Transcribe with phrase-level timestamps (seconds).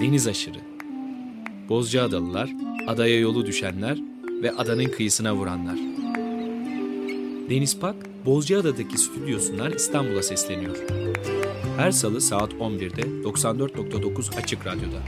[0.00, 0.58] deniz aşırı.
[1.68, 2.50] Bozcaadalılar,
[2.86, 3.98] adaya yolu düşenler
[4.42, 5.78] ve adanın kıyısına vuranlar.
[7.50, 10.76] Deniz Pak, Bozcaada'daki stüdyosundan İstanbul'a sesleniyor.
[11.76, 15.02] Her salı saat 11'de 94.9 Açık Radyo'da.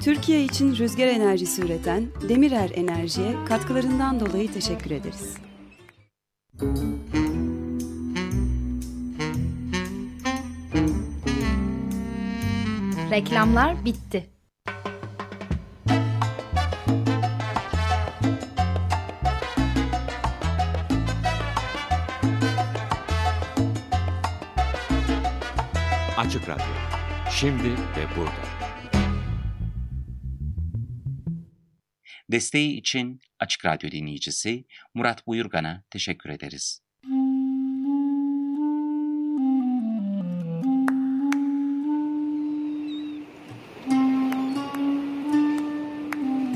[0.00, 5.34] Türkiye için rüzgar enerjisi üreten Demirer Enerji'ye katkılarından dolayı teşekkür ederiz.
[13.18, 14.30] Reklamlar bitti.
[26.16, 26.64] Açık Radyo.
[27.30, 28.32] Şimdi ve burada.
[32.30, 34.64] Desteği için Açık Radyo dinleyicisi
[34.94, 36.87] Murat Buyurgan'a teşekkür ederiz.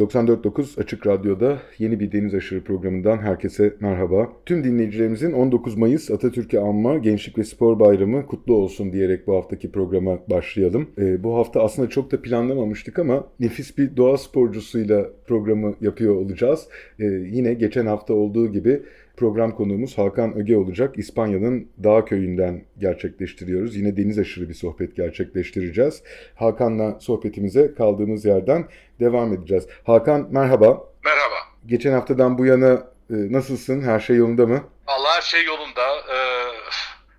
[0.00, 4.32] 94.9 Açık Radyo'da yeni bir Deniz Aşırı programından herkese merhaba.
[4.46, 9.72] Tüm dinleyicilerimizin 19 Mayıs Atatürk'e anma Gençlik ve Spor Bayramı kutlu olsun diyerek bu haftaki
[9.72, 10.88] programa başlayalım.
[10.98, 16.68] Ee, bu hafta aslında çok da planlamamıştık ama nefis bir doğa sporcusuyla programı yapıyor olacağız.
[16.98, 18.82] Ee, yine geçen hafta olduğu gibi
[19.16, 20.98] program konuğumuz Hakan Öge olacak.
[20.98, 23.76] İspanya'nın Dağ Köyü'nden gerçekleştiriyoruz.
[23.76, 26.02] Yine deniz aşırı bir sohbet gerçekleştireceğiz.
[26.34, 28.68] Hakan'la sohbetimize kaldığımız yerden
[29.00, 29.66] devam edeceğiz.
[29.84, 30.84] Hakan merhaba.
[31.04, 31.36] Merhaba.
[31.66, 32.72] Geçen haftadan bu yana
[33.10, 33.82] e, nasılsın?
[33.82, 34.64] Her şey yolunda mı?
[34.86, 35.96] Allah her şey yolunda.
[35.98, 36.52] Ee,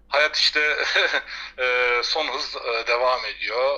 [0.08, 0.60] hayat işte
[1.60, 1.66] e,
[2.04, 3.78] son hız e, devam ediyor.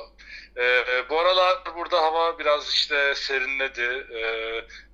[0.57, 4.07] E, bu aralar burada hava biraz işte serinledi.
[4.11, 4.19] E,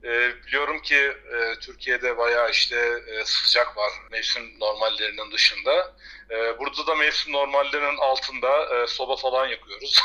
[0.03, 0.95] e, biliyorum ki
[1.33, 5.95] e, Türkiye'de bayağı işte e, sıcak var mevsim normallerinin dışında.
[6.31, 10.01] E, burada da mevsim normallerinin altında e, soba falan yakıyoruz.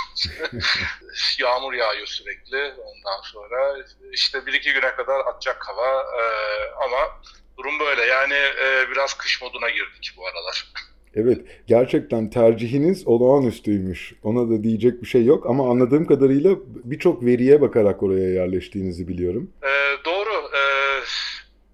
[1.38, 2.74] Yağmur yağıyor sürekli.
[2.78, 6.22] Ondan sonra işte bir iki güne kadar atacak hava e,
[6.84, 7.20] ama
[7.58, 8.04] durum böyle.
[8.04, 10.72] Yani e, biraz kış moduna girdik bu aralar.
[11.16, 14.12] Evet, gerçekten tercihiniz olağanüstüymüş.
[14.22, 19.50] Ona da diyecek bir şey yok ama anladığım kadarıyla birçok veriye bakarak oraya yerleştiğinizi biliyorum.
[19.62, 20.50] Ee, doğru.
[20.56, 21.00] Ee,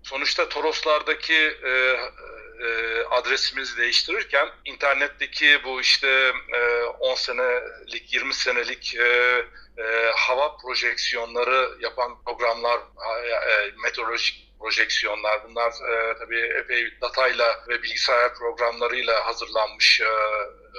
[0.02, 1.34] sonuçta Toroslardaki
[1.64, 1.96] e,
[2.64, 9.04] e, adresimizi değiştirirken internetteki bu işte e, 10 senelik, 20 senelik e,
[9.78, 15.44] e, hava projeksiyonları yapan programlar, e, meteorolojik projeksiyonlar.
[15.48, 20.10] Bunlar e, tabii epey datayla ve bilgisayar programlarıyla hazırlanmış e,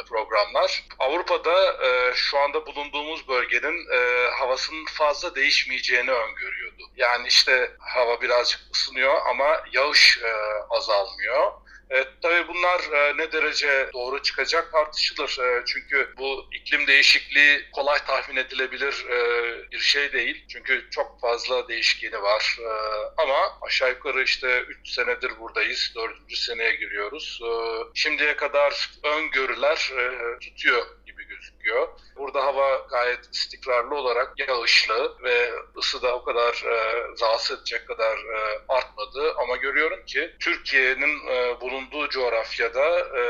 [0.09, 0.83] programlar.
[0.99, 6.83] Avrupa'da e, şu anda bulunduğumuz bölgenin e, havasının fazla değişmeyeceğini öngörüyordu.
[6.97, 10.33] Yani işte hava birazcık ısınıyor ama yağış e,
[10.69, 11.51] azalmıyor.
[11.91, 15.37] E, tabii bunlar e, ne derece doğru çıkacak tartışılır.
[15.39, 20.45] E, çünkü bu iklim değişikliği kolay tahmin edilebilir e, bir şey değil.
[20.49, 22.57] Çünkü çok fazla değişkeni var.
[22.59, 22.69] E,
[23.17, 25.91] ama aşağı yukarı işte 3 senedir buradayız.
[25.95, 26.37] 4.
[26.37, 27.39] seneye giriyoruz.
[27.43, 27.51] E,
[27.95, 31.87] şimdiye kadar öngörüler e, tutuyor gibi gözüküyor.
[32.15, 38.17] Burada hava gayet istikrarlı olarak yağışlı ve ısı da o kadar e, rahatsız edecek kadar
[38.17, 39.33] e, artmadı.
[39.37, 43.23] Ama görüyorum ki Türkiye'nin e, bulunduğu coğrafyada e,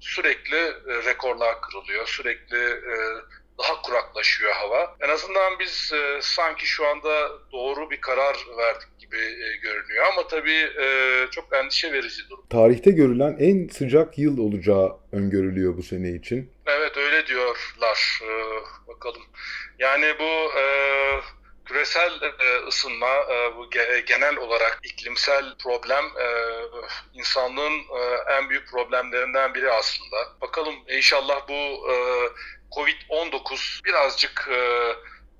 [0.00, 2.06] sürekli e, rekorlar kırılıyor.
[2.06, 2.94] Sürekli e,
[3.62, 4.96] daha kuraklaşıyor hava.
[5.00, 10.28] En azından biz e, sanki şu anda doğru bir karar verdik gibi e, görünüyor ama
[10.28, 12.44] tabii e, çok endişe verici durum.
[12.50, 16.52] Tarihte görülen en sıcak yıl olacağı öngörülüyor bu sene için.
[16.66, 18.20] Evet öyle diyorlar.
[18.22, 18.30] E,
[18.88, 19.22] bakalım.
[19.78, 20.64] Yani bu e,
[21.64, 23.70] küresel e, ısınma, e, bu
[24.06, 26.26] genel olarak iklimsel problem e,
[27.14, 28.00] insanlığın e,
[28.38, 30.16] en büyük problemlerinden biri aslında.
[30.40, 31.94] Bakalım inşallah bu e,
[32.76, 34.60] Covid-19 birazcık e,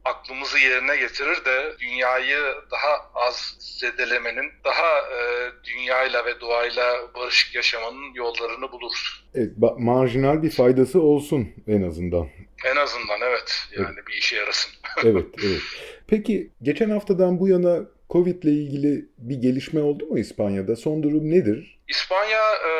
[0.04, 2.38] aklımızı yerine getirir de dünyayı
[2.70, 9.24] daha az zedelemenin, daha e, dünyayla ve doğayla barışık yaşamanın yollarını bulur.
[9.34, 12.28] Evet, marjinal bir faydası olsun en azından.
[12.64, 13.68] En azından evet.
[13.78, 14.06] Yani evet.
[14.08, 14.72] bir işe yarasın.
[15.04, 15.60] evet, evet.
[16.06, 17.80] Peki geçen haftadan bu yana
[18.10, 20.76] Covid ile ilgili bir gelişme oldu mu İspanya'da?
[20.76, 21.78] Son durum nedir?
[21.88, 22.70] İspanya e,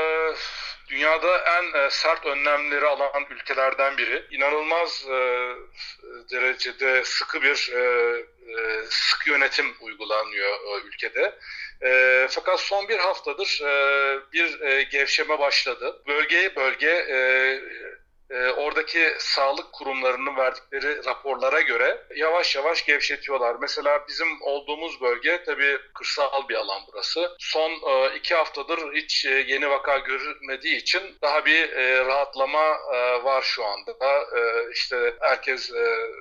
[0.91, 4.27] dünyada en e, sert önlemleri alan ülkelerden biri.
[4.31, 5.49] İnanılmaz e,
[6.31, 7.81] derecede sıkı bir e,
[8.59, 11.35] e, sıkı yönetim uygulanıyor ülkede.
[12.29, 13.63] Fakat son bir haftadır
[14.33, 16.03] bir gevşeme başladı.
[16.07, 17.07] Bölge bölge
[18.31, 23.57] e, oradaki sağlık kurumlarının verdikleri raporlara göre yavaş yavaş gevşetiyorlar.
[23.61, 27.37] Mesela bizim olduğumuz bölge tabii kırsal bir alan burası.
[27.39, 32.71] Son e, iki haftadır hiç e, yeni vaka görülmediği için daha bir e, rahatlama
[33.25, 33.91] var şu anda.
[34.37, 35.73] E, işte herkes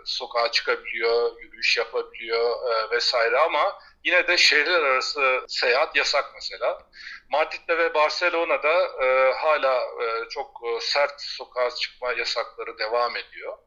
[0.06, 2.56] sokağa çıkabiliyor, yürüyüş yapabiliyor
[2.92, 6.78] vesaire ama Yine de şehirler arası seyahat yasak mesela.
[7.30, 13.58] Madrid'de ve Barcelona'da e, hala e, çok e, sert sokağa çıkma yasakları devam ediyor.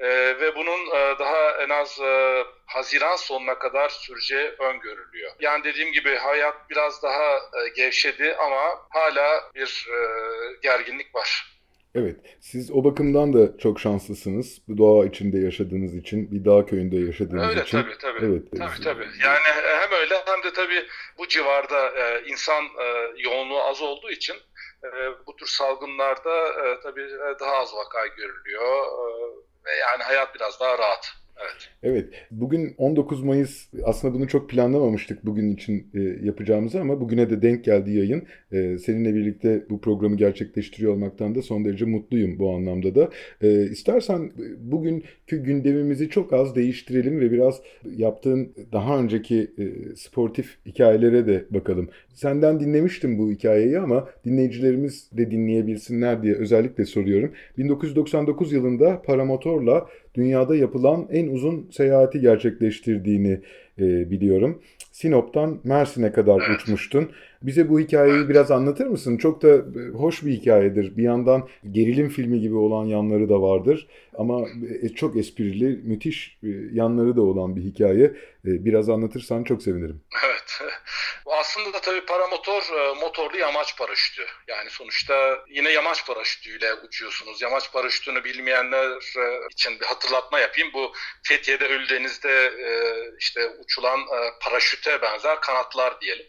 [0.00, 0.08] E,
[0.40, 5.32] ve bunun e, daha en az e, Haziran sonuna kadar süreceği öngörülüyor.
[5.40, 9.98] Yani dediğim gibi hayat biraz daha e, gevşedi ama hala bir e,
[10.62, 11.53] gerginlik var.
[11.94, 14.58] Evet, siz o bakımdan da çok şanslısınız.
[14.68, 17.78] Bu doğa içinde yaşadığınız için, bir dağ köyünde yaşadığınız öyle, için.
[17.78, 18.26] Öyle tabii tabii.
[18.26, 19.08] Evet, tabii tabii.
[19.24, 19.48] Yani
[19.80, 20.86] hem öyle hem de tabii
[21.18, 24.36] bu civarda e, insan e, yoğunluğu az olduğu için
[24.84, 24.88] e,
[25.26, 27.08] bu tür salgınlarda e, tabii
[27.40, 28.86] daha az vaka görülüyor.
[28.86, 29.04] E,
[29.64, 31.12] ve yani hayat biraz daha rahat.
[31.82, 32.08] Evet.
[32.30, 37.64] Bugün 19 Mayıs aslında bunu çok planlamamıştık bugün için e, yapacağımızı ama bugüne de denk
[37.64, 38.22] geldi yayın.
[38.52, 43.10] E, seninle birlikte bu programı gerçekleştiriyor olmaktan da son derece mutluyum bu anlamda da.
[43.42, 47.60] E, istersen bugünkü gündemimizi çok az değiştirelim ve biraz
[47.96, 51.88] yaptığın daha önceki e, sportif hikayelere de bakalım.
[52.14, 57.32] Senden dinlemiştim bu hikayeyi ama dinleyicilerimiz de dinleyebilsinler diye özellikle soruyorum.
[57.58, 63.40] 1999 yılında paramotorla dünyada yapılan en uzun seyahati gerçekleştirdiğini
[63.78, 64.62] e, biliyorum.
[64.94, 66.60] Sinop'tan Mersin'e kadar evet.
[66.60, 67.12] uçmuştun.
[67.42, 69.16] Bize bu hikayeyi biraz anlatır mısın?
[69.16, 70.96] Çok da e, hoş bir hikayedir.
[70.96, 73.86] Bir yandan gerilim filmi gibi olan yanları da vardır.
[74.18, 74.46] Ama
[74.82, 78.12] e, çok esprili, müthiş e, yanları da olan bir hikaye.
[78.44, 80.00] Biraz anlatırsan çok sevinirim.
[80.26, 80.60] Evet.
[81.26, 82.62] Aslında da tabii paramotor
[83.00, 84.26] motorlu yamaç paraşütü.
[84.48, 87.42] Yani sonuçta yine yamaç paraşütüyle uçuyorsunuz.
[87.42, 88.90] Yamaç paraşütünü bilmeyenler
[89.52, 90.70] için bir hatırlatma yapayım.
[90.74, 90.92] Bu
[91.22, 92.52] Fethiye'de Ölüdeniz'de
[93.18, 94.00] işte uçulan
[94.84, 96.26] paraşüte benzer kanatlar diyelim.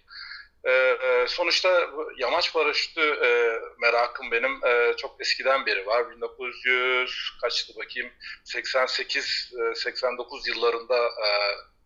[0.63, 6.12] Ee, e, sonuçta yamaç paraşütü e, merakım benim e, çok eskiden beri var.
[6.12, 8.12] 1900 kaçtı bakayım
[8.46, 11.28] 88-89 yıllarında e,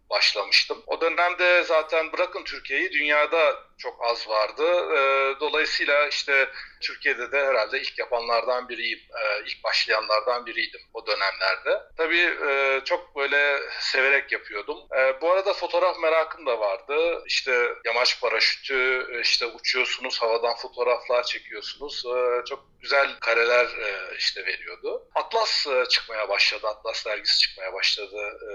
[0.10, 0.84] başlamıştım.
[0.88, 4.66] O dönemde zaten bırakın Türkiye'yi dünyada çok az vardı.
[4.98, 5.00] E,
[5.40, 6.50] dolayısıyla işte
[6.82, 9.00] Türkiye'de de herhalde ilk yapanlardan biriyim.
[9.00, 11.84] E, ilk başlayanlardan biriydim o dönemlerde.
[11.98, 14.78] Tabii e, çok böyle severek yapıyordum.
[14.98, 17.24] E, bu arada fotoğraf merakım da vardı.
[17.26, 22.04] İşte yamaç paraşütü, işte uçuyorsunuz, havadan fotoğraflar çekiyorsunuz.
[22.50, 25.08] Çok güzel kareler e, işte veriyordu.
[25.16, 26.68] Atlas e, çıkmaya başladı.
[26.68, 28.54] Atlas dergisi çıkmaya başladı e,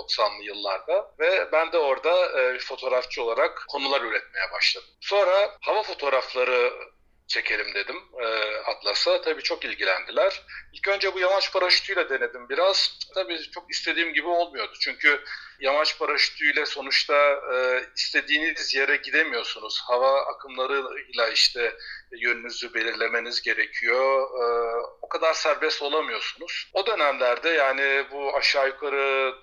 [0.00, 2.14] 90'lı yıllarda ve ben de orada
[2.54, 4.63] bir fotoğrafçı olarak konular üretmeye başladım.
[5.00, 6.72] Sonra hava fotoğrafları
[7.26, 8.26] çekelim dedim e,
[8.56, 9.20] Atlas'a.
[9.20, 10.42] Tabii çok ilgilendiler.
[10.72, 12.98] İlk önce bu yamaç paraşütüyle denedim biraz.
[13.14, 14.72] Tabii çok istediğim gibi olmuyordu.
[14.80, 15.24] Çünkü
[15.64, 19.80] yamaç paraşütüyle sonuçta e, istediğiniz yere gidemiyorsunuz.
[19.86, 21.76] Hava akımlarıyla işte
[22.12, 24.22] yönünüzü belirlemeniz gerekiyor.
[24.22, 24.44] E,
[25.02, 26.70] o kadar serbest olamıyorsunuz.
[26.72, 29.34] O dönemlerde yani bu aşağı yukarı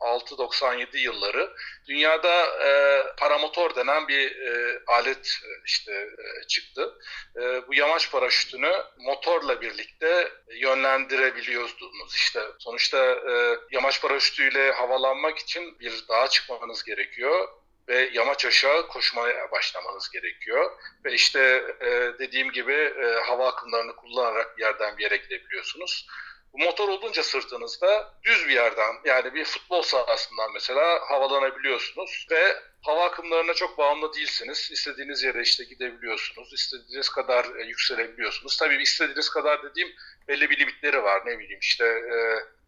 [0.00, 1.52] 96-97 yılları
[1.88, 6.94] dünyada e, paramotor denen bir e, alet e, işte e, çıktı.
[7.36, 12.14] E, bu yamaç paraşütünü motorla birlikte yönlendirebiliyordunuz.
[12.14, 14.72] İşte sonuçta e, yamaç paraşütüyle
[15.18, 17.48] havalanmak için bir dağa çıkmanız gerekiyor
[17.88, 20.70] ve yamaç aşağı koşmaya başlamanız gerekiyor.
[21.04, 21.40] Ve işte
[21.80, 26.06] e, dediğim gibi e, hava akımlarını kullanarak bir yerden bir yere gidebiliyorsunuz.
[26.52, 33.04] Bu motor olunca sırtınızda düz bir yerden yani bir futbol sahasından mesela havalanabiliyorsunuz ve hava
[33.04, 34.70] akımlarına çok bağımlı değilsiniz.
[34.72, 36.52] İstediğiniz yere işte gidebiliyorsunuz.
[36.52, 38.56] İstediğiniz kadar e, yükselebiliyorsunuz.
[38.56, 39.88] Tabii istediğiniz kadar dediğim
[40.28, 41.22] belli bir limitleri var.
[41.26, 42.16] Ne bileyim işte e,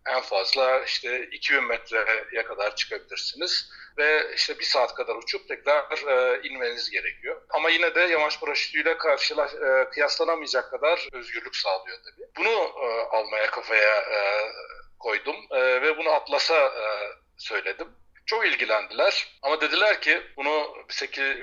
[0.07, 6.41] en fazla işte 2000 metreye kadar çıkabilirsiniz ve işte bir saat kadar uçup tekrar e,
[6.49, 7.43] inmeniz gerekiyor.
[7.51, 12.27] Ama yine de yamaç paraşütüyle karşılaş, e, kıyaslanamayacak kadar özgürlük sağlıyor tabii.
[12.37, 14.51] Bunu e, almaya kafaya e,
[14.99, 16.85] koydum e, ve bunu Atlas'a e,
[17.39, 17.89] söyledim.
[18.31, 20.75] Çok ilgilendiler ama dediler ki bunu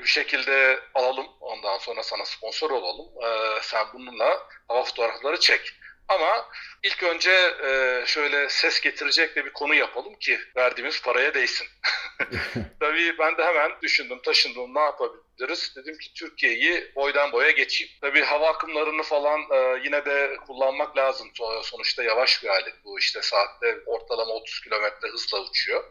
[0.03, 3.07] bir şekilde alalım ondan sonra sana sponsor olalım.
[3.23, 5.73] Ee, sen bununla hava fotoğrafları çek.
[6.07, 6.49] Ama
[6.83, 7.31] ilk önce
[7.63, 11.67] e, şöyle ses getirecek de bir konu yapalım ki verdiğimiz paraya değsin.
[12.79, 15.73] Tabii ben de hemen düşündüm, taşındım ne yapabiliriz?
[15.75, 17.93] Dedim ki Türkiye'yi boydan boya geçeyim.
[18.01, 21.27] Tabii hava akımlarını falan e, yine de kullanmak lazım.
[21.63, 25.83] Sonuçta yavaş bir alet bu işte saatte ortalama 30 kilometre hızla uçuyor.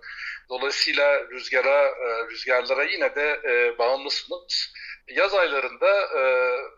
[0.49, 4.73] Dolayısıyla rüzgara, e, rüzgarlara yine de e, bağımlısınız.
[5.09, 6.23] Yaz aylarında e,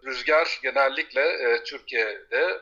[0.07, 2.61] rüzgar genellikle e, Türkiye'de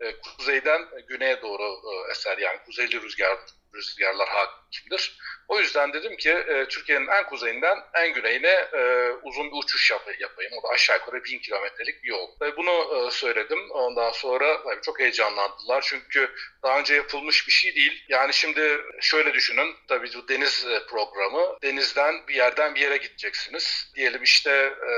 [0.00, 3.38] e, kuzeyden güneye doğru e, eser yani kuzeyli rüzgar
[3.74, 5.18] rüzgarlar hakimdir.
[5.48, 10.20] O yüzden dedim ki e, Türkiye'nin en kuzeyinden en güneyine e, uzun bir uçuş yap
[10.20, 10.52] yapayım.
[10.58, 12.28] O da aşağı yukarı bin kilometrelik bir yol.
[12.42, 13.70] E, bunu e, söyledim.
[13.70, 15.84] Ondan sonra tabii çok heyecanlandılar.
[15.88, 16.30] Çünkü
[16.62, 18.04] daha önce yapılmış bir şey değil.
[18.08, 19.76] Yani şimdi şöyle düşünün.
[19.88, 21.58] Tabii bu deniz e, programı.
[21.62, 23.92] Denizden bir yerden bir yere gideceksiniz.
[23.94, 24.50] Diyelim işte
[24.90, 24.92] e,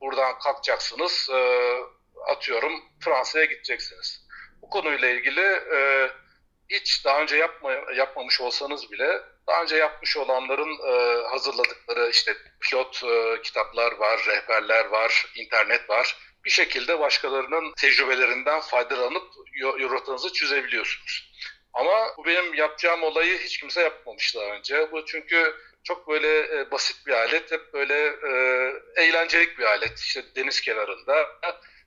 [0.00, 1.28] buradan kalkacaksınız.
[1.32, 1.40] E,
[2.26, 4.26] atıyorum Fransa'ya gideceksiniz.
[4.62, 5.40] Bu konuyla ilgili
[5.74, 6.10] e,
[6.68, 13.04] hiç daha önce yapma, yapmamış olsanız bile daha önce yapmış olanların e, hazırladıkları işte pilot
[13.04, 16.16] e, kitaplar var, rehberler var, internet var.
[16.44, 19.22] Bir şekilde başkalarının tecrübelerinden faydalanıp
[19.62, 21.32] rotanızı çözebiliyorsunuz.
[21.72, 24.92] Ama bu benim yapacağım olayı hiç kimse yapmamış daha önce.
[24.92, 25.54] Bu çünkü
[25.84, 29.98] çok böyle e, basit bir alet, hep böyle e, eğlencelik bir alet.
[29.98, 31.26] İşte deniz kenarında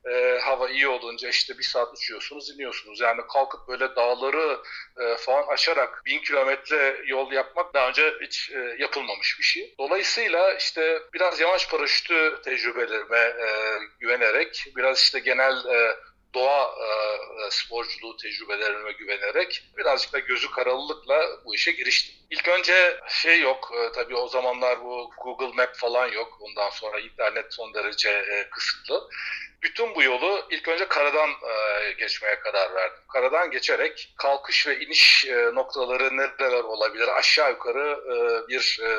[0.06, 3.00] e, hava iyi olunca işte bir saat uçuyorsunuz iniyorsunuz.
[3.00, 4.60] Yani kalkıp böyle dağları
[5.00, 9.76] e, falan aşarak bin kilometre yol yapmak daha önce hiç e, yapılmamış bir şey.
[9.80, 15.96] Dolayısıyla işte biraz yamaç paraşütü tecrübelerime e, güvenerek biraz işte genel e,
[16.34, 16.86] doğa e,
[17.46, 22.16] e, sporculuğu tecrübelerime güvenerek birazcık da gözü karalılıkla bu işe giriştim.
[22.30, 26.38] İlk önce şey yok e, tabii o zamanlar bu Google Map falan yok.
[26.42, 29.10] Ondan sonra internet son derece e, kısıtlı.
[29.64, 33.00] Bütün bu yolu ilk önce karadan e, geçmeye karar verdim.
[33.14, 38.90] Karadan geçerek kalkış ve iniş e, noktaları nereler olabilir aşağı yukarı e, bir e,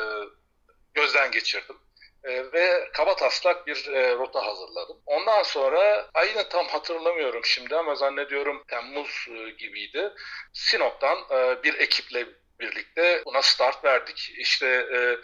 [0.94, 1.76] gözden geçirdim
[2.24, 4.96] e, ve kaba taslak bir e, rota hazırladım.
[5.06, 10.12] Ondan sonra ayını tam hatırlamıyorum şimdi ama zannediyorum Temmuz e, gibiydi.
[10.52, 12.26] Sinop'tan e, bir ekiple
[12.60, 14.32] birlikte buna start verdik.
[14.38, 15.16] İşte e,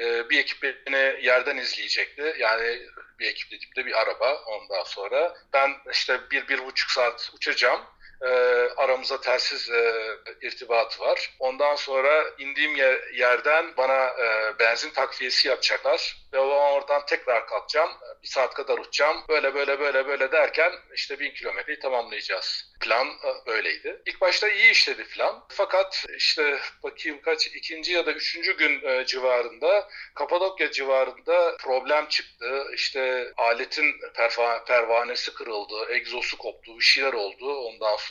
[0.00, 2.34] e, bir ekip beni yerden izleyecekti.
[2.38, 2.80] Yani
[3.18, 5.34] bir ekip dediğimde bir araba ondan sonra.
[5.52, 7.80] Ben işte bir, bir buçuk saat uçacağım
[8.22, 8.28] e,
[8.76, 9.94] aramıza telsiz e,
[10.42, 11.30] irtibatı var.
[11.38, 17.90] Ondan sonra indiğim yer, yerden bana e, benzin takviyesi yapacaklar ve oradan tekrar kalkacağım.
[18.22, 19.24] Bir saat kadar uçacağım.
[19.28, 22.70] Böyle böyle böyle böyle derken işte bin kilometreyi tamamlayacağız.
[22.80, 23.08] Plan
[23.46, 23.96] e.
[24.06, 25.44] İlk başta iyi işledi plan.
[25.48, 32.66] Fakat işte bakayım kaç ikinci ya da üçüncü gün e, civarında Kapadokya civarında problem çıktı.
[32.74, 38.09] İşte aletin perva pervanesi kırıldı, egzosu koptu, bir şeyler oldu ondan sonra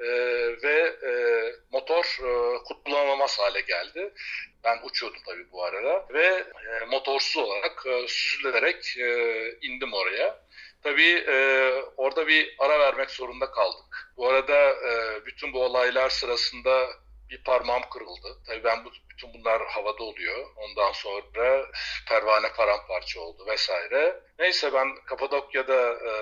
[0.00, 0.08] e,
[0.62, 1.12] ve e,
[1.72, 4.14] motor e, kullanılamaz hale geldi.
[4.64, 10.44] Ben uçuyordum tabii bu arada ve e, motorsuz olarak e, süzülerek e, indim oraya.
[10.82, 11.36] Tabii e,
[11.96, 14.10] orada bir ara vermek zorunda kaldık.
[14.16, 16.86] Bu arada e, bütün bu olaylar sırasında
[17.30, 18.38] bir parmağım kırıldı.
[18.46, 20.46] Tabii ben bu, bütün bunlar havada oluyor.
[20.56, 21.66] Ondan sonra
[22.08, 24.20] pervane paramparça oldu vesaire.
[24.38, 26.12] Neyse ben Kapadokya'da e,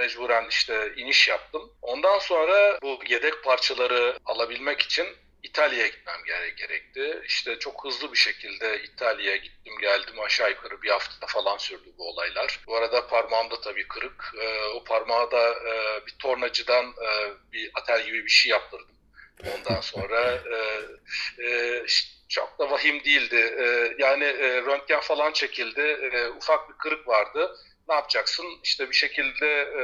[0.00, 1.72] mecburen işte iniş yaptım.
[1.82, 5.06] Ondan sonra bu yedek parçaları alabilmek için
[5.42, 6.24] İtalya'ya gitmem
[6.56, 7.22] gerekti.
[7.26, 12.08] İşte çok hızlı bir şekilde İtalya'ya gittim geldim aşağı yukarı bir hafta falan sürdü bu
[12.08, 12.60] olaylar.
[12.66, 14.34] Bu arada parmağımda tabii kırık.
[14.40, 17.10] Ee, o parmağı da e, bir tornacıdan e,
[17.52, 18.96] bir atel gibi bir şey yaptırdım.
[19.56, 20.56] Ondan sonra e,
[21.44, 21.82] e,
[22.28, 23.54] çok da vahim değildi.
[23.58, 25.80] E, yani e, röntgen falan çekildi.
[26.12, 27.56] E, ufak bir kırık vardı
[27.90, 28.46] ne yapacaksın?
[28.64, 29.82] İşte bir şekilde e,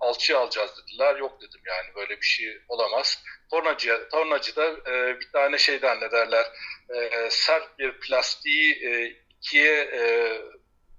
[0.00, 1.16] alçı alacağız dediler.
[1.16, 3.22] Yok dedim yani böyle bir şey olamaz.
[3.50, 6.44] Tornacı, tornacı da e, bir tane şeyden ne derler
[6.88, 10.02] e, sert bir plastiği e, ikiye e,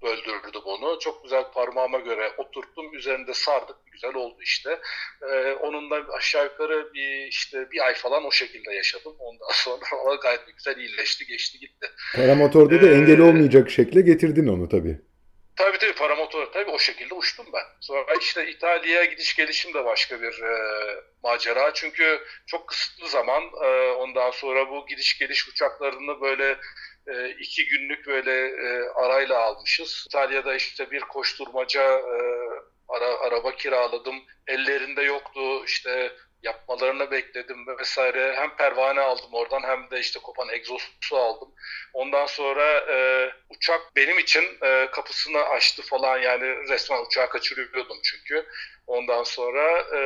[0.02, 0.98] böldürdüm onu.
[0.98, 2.94] Çok güzel parmağıma göre oturttum.
[2.94, 3.76] Üzerinde sardık.
[3.92, 4.78] Güzel oldu işte.
[5.22, 9.12] Ee, onun da aşağı yukarı bir işte bir ay falan o şekilde yaşadım.
[9.18, 11.86] Ondan sonra gayet güzel iyileşti, geçti gitti.
[12.16, 15.00] Paramotorda ee, da engel olmayacak şekle getirdin onu tabii.
[15.56, 17.64] Tabii tabii paramotor tabii o şekilde uçtum ben.
[17.80, 20.52] Sonra işte İtalya'ya gidiş gelişim de başka bir e,
[21.22, 21.74] macera.
[21.74, 26.58] Çünkü çok kısıtlı zaman e, ondan sonra bu gidiş geliş uçaklarını böyle
[27.06, 30.04] e, iki günlük böyle e, arayla almışız.
[30.08, 32.16] İtalya'da işte bir koşturmaca e,
[32.88, 34.16] ara, araba kiraladım.
[34.46, 38.34] Ellerinde yoktu işte yapmalarını bekledim vesaire.
[38.36, 41.54] Hem pervane aldım oradan hem de işte kopan egzosu aldım.
[41.96, 42.96] Ondan sonra e,
[43.48, 48.46] uçak benim için e, kapısını açtı falan yani resmen uçağı kaçırıyordum çünkü.
[48.86, 50.00] Ondan sonra e,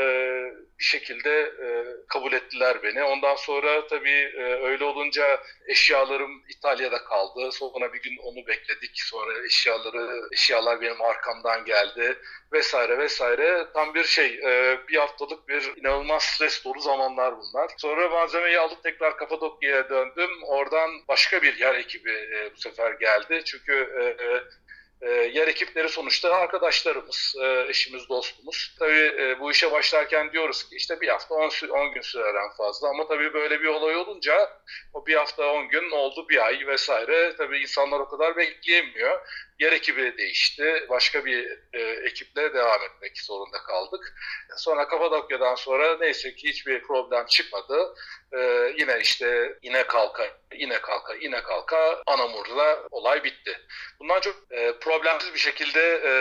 [0.79, 1.67] bir şekilde e,
[2.09, 3.03] kabul ettiler beni.
[3.03, 7.53] Ondan sonra tabii e, öyle olunca eşyalarım İtalya'da kaldı.
[7.53, 8.91] Sonra bir gün onu bekledik.
[8.95, 12.19] Sonra eşyaları eşyalar benim arkamdan geldi
[12.53, 13.67] vesaire vesaire.
[13.75, 17.71] Tam bir şey e, bir haftalık bir inanılmaz stres dolu zamanlar bunlar.
[17.79, 20.31] Sonra malzemeyi alıp tekrar Kapadokya'ya döndüm.
[20.43, 23.43] Oradan başka bir yer ekibi e, bu sefer geldi.
[23.45, 24.05] Çünkü e,
[25.03, 28.77] e yer ekipleri sonuçta arkadaşlarımız, e, eşimiz, dostumuz.
[28.79, 32.89] Tabii e, bu işe başlarken diyoruz ki işte bir hafta 10 gün sürer en fazla
[32.89, 34.51] ama tabii böyle bir olay olunca
[34.95, 37.37] o bir hafta 10 gün oldu bir ay vesaire.
[37.39, 39.21] Tabii insanlar o kadar bekleyemiyor.
[39.61, 40.87] Yer ekibi değişti.
[40.89, 44.15] Başka bir e, ekiple devam etmek zorunda kaldık.
[44.57, 47.95] Sonra Kapadokya'dan sonra neyse ki hiçbir problem çıkmadı.
[48.33, 48.39] E,
[48.79, 53.61] yine işte ine kalka, ine kalka, ine kalka Anamur'da olay bitti.
[54.01, 56.13] Bundan çok e, problemsiz bir şekilde e,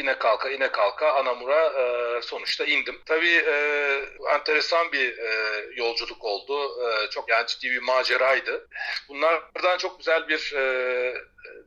[0.00, 3.00] ine kalka, ine kalka Anamur'a e, sonuçta indim.
[3.06, 3.54] Tabii e,
[4.34, 5.30] enteresan bir e,
[5.76, 6.88] yolculuk oldu.
[6.88, 8.68] E, çok yani ciddi bir maceraydı.
[9.08, 11.14] Bunlardan çok güzel bir e,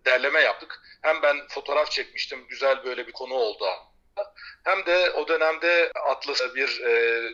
[0.06, 0.82] derleme yaptık.
[1.02, 3.66] Hem ben fotoğraf çekmiştim, güzel böyle bir konu oldu.
[4.64, 6.94] Hem de o dönemde Atlas bir e,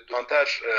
[0.09, 0.71] Dönter e,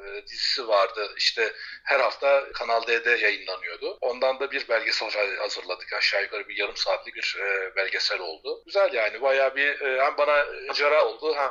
[0.00, 1.14] e, dizisi vardı.
[1.16, 1.52] İşte
[1.84, 3.98] her hafta Kanal D'de yayınlanıyordu.
[4.00, 5.92] Ondan da bir belgesel hazırladık.
[5.92, 8.62] Aşağı yukarı bir yarım saatlik bir e, belgesel oldu.
[8.66, 11.50] Güzel yani bayağı bir e, hem bana cara oldu hem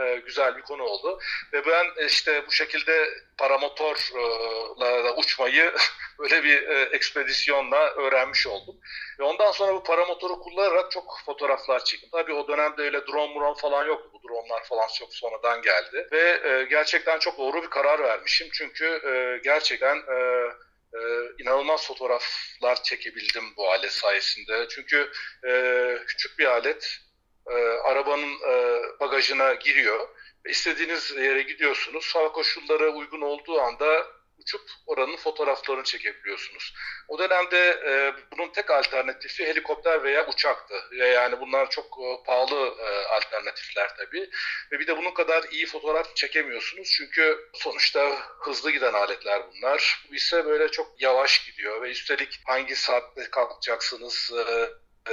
[0.00, 1.18] e, güzel bir konu oldu.
[1.52, 5.72] Ve ben işte bu şekilde paramotorla uçmayı
[6.18, 8.76] böyle bir e, ekspedisyonla öğrenmiş oldum.
[9.18, 12.08] Ve ondan sonra bu paramotoru kullanarak çok fotoğraflar çektim.
[12.12, 14.10] Tabii o dönemde öyle drone drone falan yoktu.
[14.12, 16.08] Bu dronelar falan çok sonradan geldi.
[16.12, 18.48] Ve e, gerçekten çok doğru bir karar vermişim.
[18.52, 20.46] Çünkü e, gerçekten e,
[20.94, 20.98] e,
[21.42, 24.66] inanılmaz fotoğraflar çekebildim bu alet sayesinde.
[24.68, 25.10] Çünkü
[25.48, 27.05] e, küçük bir alet
[27.50, 30.08] e, arabanın e, bagajına giriyor.
[30.48, 32.14] İstediğiniz yere gidiyorsunuz.
[32.14, 34.06] Hava koşulları uygun olduğu anda
[34.38, 36.74] uçup oranın fotoğraflarını çekebiliyorsunuz.
[37.08, 40.74] O dönemde e, bunun tek alternatifi helikopter veya uçaktı.
[40.92, 44.30] Yani bunlar çok e, pahalı e, alternatifler tabii.
[44.72, 46.94] Ve bir de bunun kadar iyi fotoğraf çekemiyorsunuz.
[46.96, 50.06] Çünkü sonuçta hızlı giden aletler bunlar.
[50.10, 54.68] Bu ise böyle çok yavaş gidiyor ve üstelik hangi saatte kalkacaksınız, e,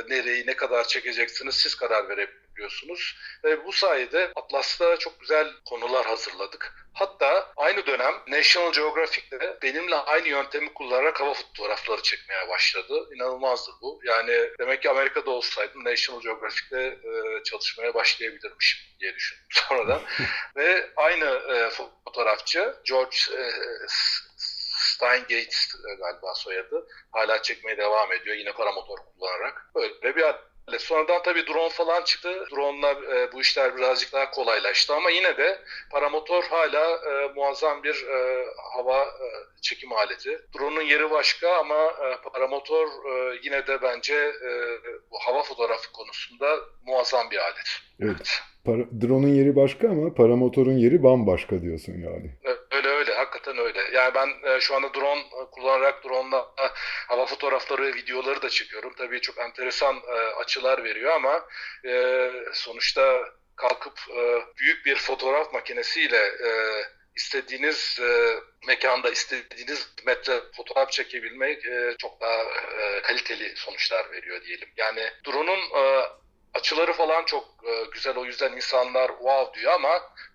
[0.10, 3.16] nereyi ne kadar çekeceksiniz siz karar verebiliyorsunuz.
[3.44, 6.74] Ve bu sayede Atlas'ta çok güzel konular hazırladık.
[6.94, 13.10] Hatta aynı dönem National Geographic de benimle aynı yöntemi kullanarak hava fotoğrafları çekmeye başladı.
[13.16, 14.02] İnanılmazdı bu.
[14.04, 20.02] Yani demek ki Amerika'da olsaydım National Geographic'te e, çalışmaya başlayabilirmişim diye düşündüm sonradan.
[20.56, 21.70] Ve aynı e,
[22.06, 23.44] fotoğrafçı George e,
[25.04, 25.56] Steingate
[25.92, 26.88] e, galiba soyadı.
[27.12, 29.72] Hala çekmeye devam ediyor yine paramotor kullanarak.
[29.76, 30.24] Böyle bir
[30.80, 32.46] Sonradan tabii drone falan çıktı.
[32.52, 35.62] Drone'lar e, bu işler birazcık daha kolaylaştı ama yine de
[35.92, 39.26] paramotor hala e, muazzam bir e, hava e,
[39.62, 40.42] çekim aleti.
[40.56, 44.50] Drone'un yeri başka ama e, paramotor e, yine de bence e,
[45.12, 47.82] bu hava fotoğrafı konusunda muazzam bir alet.
[48.02, 48.42] Evet.
[48.66, 52.32] Para, drone'un yeri başka ama paramotorun yeri bambaşka diyorsun yani.
[52.72, 53.80] Öyle öyle hakikaten öyle.
[53.94, 56.66] Yani ben e, şu anda drone e, kullanarak drone'la e,
[57.08, 58.94] hava fotoğrafları ve videoları da çekiyorum.
[58.98, 61.46] Tabii çok enteresan e, açılar veriyor ama
[61.86, 63.20] e, sonuçta
[63.56, 66.50] kalkıp e, büyük bir fotoğraf makinesiyle e,
[67.16, 68.36] istediğiniz e,
[68.68, 72.44] mekanda istediğiniz metre fotoğraf çekebilmek e, çok daha
[72.80, 74.70] e, kaliteli sonuçlar veriyor diyelim.
[74.78, 76.04] Yani drone'un e,
[76.54, 79.90] açıları falan çok e, güzel o yüzden insanlar wow diyor ama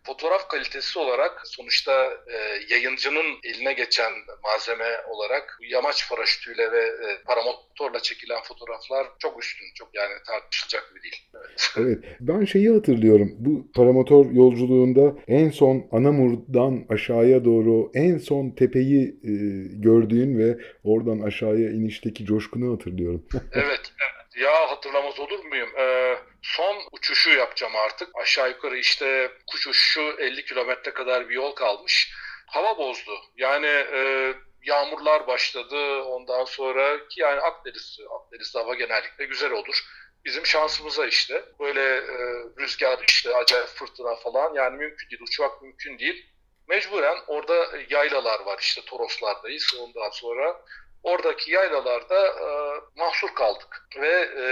[0.07, 2.37] fotoğraf kalitesi olarak sonuçta e,
[2.75, 9.67] yayıncının eline geçen malzeme olarak yamaç paraşütüyle ve e, paramotorla çekilen fotoğraflar çok üstün.
[9.75, 11.29] Çok yani tartışılacak bir değil.
[11.35, 11.71] Evet.
[11.77, 12.17] evet.
[12.21, 13.37] Ben şeyi hatırlıyorum.
[13.39, 19.33] Bu paramotor yolculuğunda en son Anamur'dan aşağıya doğru en son tepeyi e,
[19.73, 23.27] gördüğün ve oradan aşağıya inişteki coşkunu hatırlıyorum.
[23.53, 23.93] evet.
[24.39, 25.71] Ya hatırlamaz olur muyum?
[25.79, 28.09] Ee, son uçuşu yapacağım artık.
[28.15, 32.13] Aşağı yukarı işte kuş uçuşu 50 kilometre kadar bir yol kalmış.
[32.47, 33.13] Hava bozdu.
[33.37, 36.03] Yani e, yağmurlar başladı.
[36.03, 39.85] Ondan sonra ki yani Akdeniz, Akdeniz'de hava genellikle güzel olur.
[40.25, 42.17] Bizim şansımıza işte böyle e,
[42.59, 45.23] rüzgar işte acayip fırtına falan yani mümkün değil.
[45.23, 46.27] Uçmak mümkün değil.
[46.69, 49.75] Mecburen orada yaylalar var işte Toroslardayız.
[49.81, 50.61] Ondan sonra
[51.03, 52.49] oradaki yaylalarda e,
[52.97, 53.87] mahsur kaldık.
[54.01, 54.45] Ve e,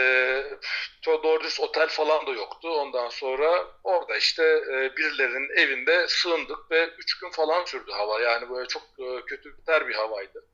[1.06, 2.68] doğru düz otel falan da yoktu.
[2.70, 8.20] Ondan sonra orada işte e, birilerinin evinde sığındık ve üç gün falan sürdü hava.
[8.20, 9.56] Yani böyle çok e, kötü
[9.88, 10.44] bir havaydı.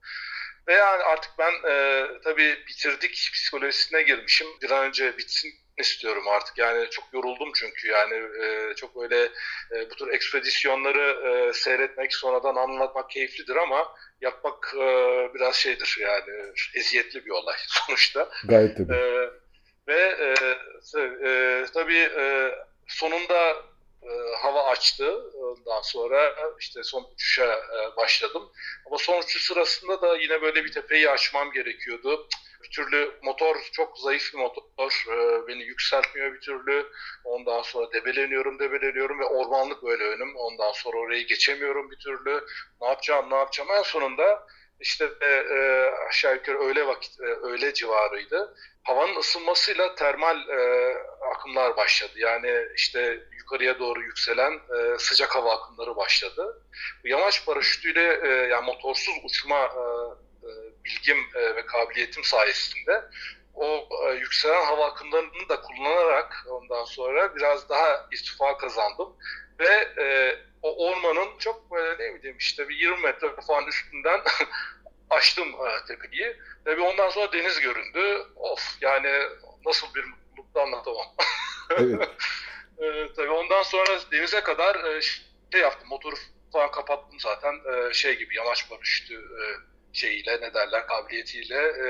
[0.68, 4.46] Ve yani artık ben e, tabii bitirdik psikolojisine girmişim.
[4.62, 6.58] Bir an önce bitsin istiyorum artık.
[6.58, 9.22] Yani çok yoruldum çünkü yani e, çok öyle
[9.74, 13.88] e, bu tür ekspedisyonları e, seyretmek, sonradan anlatmak keyiflidir ama
[14.20, 14.86] yapmak e,
[15.34, 18.28] biraz şeydir yani eziyetli bir olay sonuçta.
[18.44, 18.94] Gayet tabii.
[18.94, 19.30] E,
[19.88, 20.34] ve e,
[21.28, 22.54] e, tabii e,
[22.86, 23.71] sonunda
[24.02, 25.30] e, hava açtı.
[25.34, 28.52] Ondan sonra işte son uçuşa e, başladım.
[28.86, 32.28] Ama son uçuş sırasında da yine böyle bir tepeyi aşmam gerekiyordu.
[32.62, 34.62] Bir türlü motor çok zayıf bir motor.
[35.08, 36.86] E, beni yükseltmiyor bir türlü.
[37.24, 40.36] Ondan sonra debeleniyorum, debeleniyorum ve ormanlık böyle önüm.
[40.36, 42.46] Ondan sonra orayı geçemiyorum bir türlü.
[42.80, 43.68] Ne yapacağım, ne yapacağım?
[43.78, 44.46] En sonunda
[44.82, 48.54] işte e, e, aşağı yukarı öğle vakit, e, öğle civarıydı.
[48.82, 50.94] Havanın ısınmasıyla termal e,
[51.34, 52.12] akımlar başladı.
[52.16, 56.62] Yani işte yukarıya doğru yükselen e, sıcak hava akımları başladı.
[57.04, 59.82] Bu yamaç paraşütüyle e, yani motorsuz uçma e,
[60.46, 60.50] e,
[60.84, 63.04] bilgim e, ve kabiliyetim sayesinde
[63.54, 69.16] o e, yükselen hava akımlarını da kullanarak ondan sonra biraz daha irtifa kazandım
[69.58, 74.20] ve e, o ormanın çok böyle ne bileyim işte bir 20 metre falan üstünden
[75.10, 76.36] açtım e, tepeyi.
[76.64, 78.26] Tabii ondan sonra deniz göründü.
[78.36, 79.22] Of yani
[79.66, 81.06] nasıl bir mutluluktu anlatamam.
[81.78, 82.08] Evet.
[82.78, 85.00] e, tabii ondan sonra denize kadar e,
[85.52, 85.88] şey yaptım.
[85.88, 86.14] Motoru
[86.52, 87.54] falan kapattım zaten.
[87.54, 89.42] E, şey gibi yamaç paraşütü e,
[89.92, 91.86] şeyiyle ne derler kabiliyetiyle e,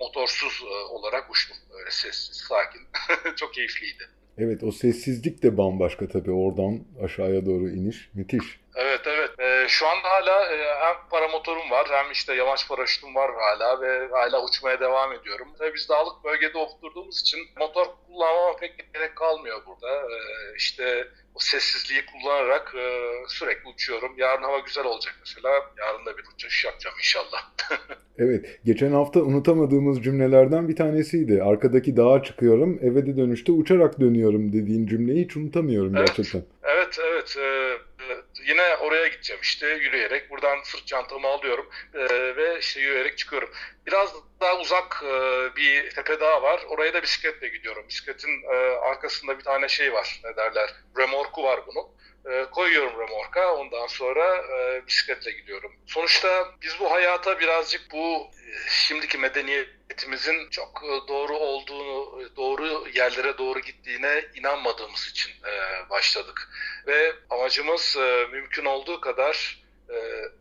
[0.00, 1.56] motorsuz e, olarak uçtum.
[1.72, 2.88] Böyle sessiz, sakin.
[3.36, 4.08] Çok keyifliydi.
[4.38, 8.61] Evet o sessizlik de bambaşka tabii oradan aşağıya doğru iniş müthiş.
[8.74, 9.30] Evet evet.
[9.38, 14.08] Ee, şu anda hala e, hem paramotorum var hem işte yamaç paraşütüm var hala ve
[14.12, 15.48] hala uçmaya devam ediyorum.
[15.58, 19.96] Tabii biz dağlık bölgede oturduğumuz için motor kullanmama pek gerek kalmıyor burada.
[19.96, 24.12] Ee, işte o sessizliği kullanarak e, sürekli uçuyorum.
[24.16, 25.50] Yarın hava güzel olacak mesela.
[25.78, 27.42] Yarın da bir uçuş yapacağım inşallah.
[28.18, 31.42] Evet, geçen hafta unutamadığımız cümlelerden bir tanesiydi.
[31.42, 36.08] Arkadaki dağa çıkıyorum, eve de dönüşte uçarak dönüyorum dediğin cümleyi hiç unutamıyorum Evet.
[36.08, 36.42] gerçekten.
[36.62, 41.98] Evet evet Ee, e, yine oraya gideceğim işte yürüyerek buradan sırt çantamı alıyorum e,
[42.36, 43.50] ve işte yürüyerek çıkıyorum.
[43.86, 45.10] Biraz daha uzak e,
[45.56, 47.84] bir tepe daha var oraya da bisikletle gidiyorum.
[47.88, 51.86] Bisikletin e, arkasında bir tane şey var ne derler remorku var bunun.
[52.24, 55.72] E, koyuyorum remorka ondan sonra e, bisikletle gidiyorum.
[55.86, 62.88] Sonuçta biz bu hayata birazcık bu e, şimdiki medeniyetimizin çok e, doğru olduğunu, e, doğru
[62.94, 66.48] yerlere doğru gittiğine inanmadığımız için e, başladık.
[66.86, 69.94] Ve amacımız e, mümkün olduğu kadar e,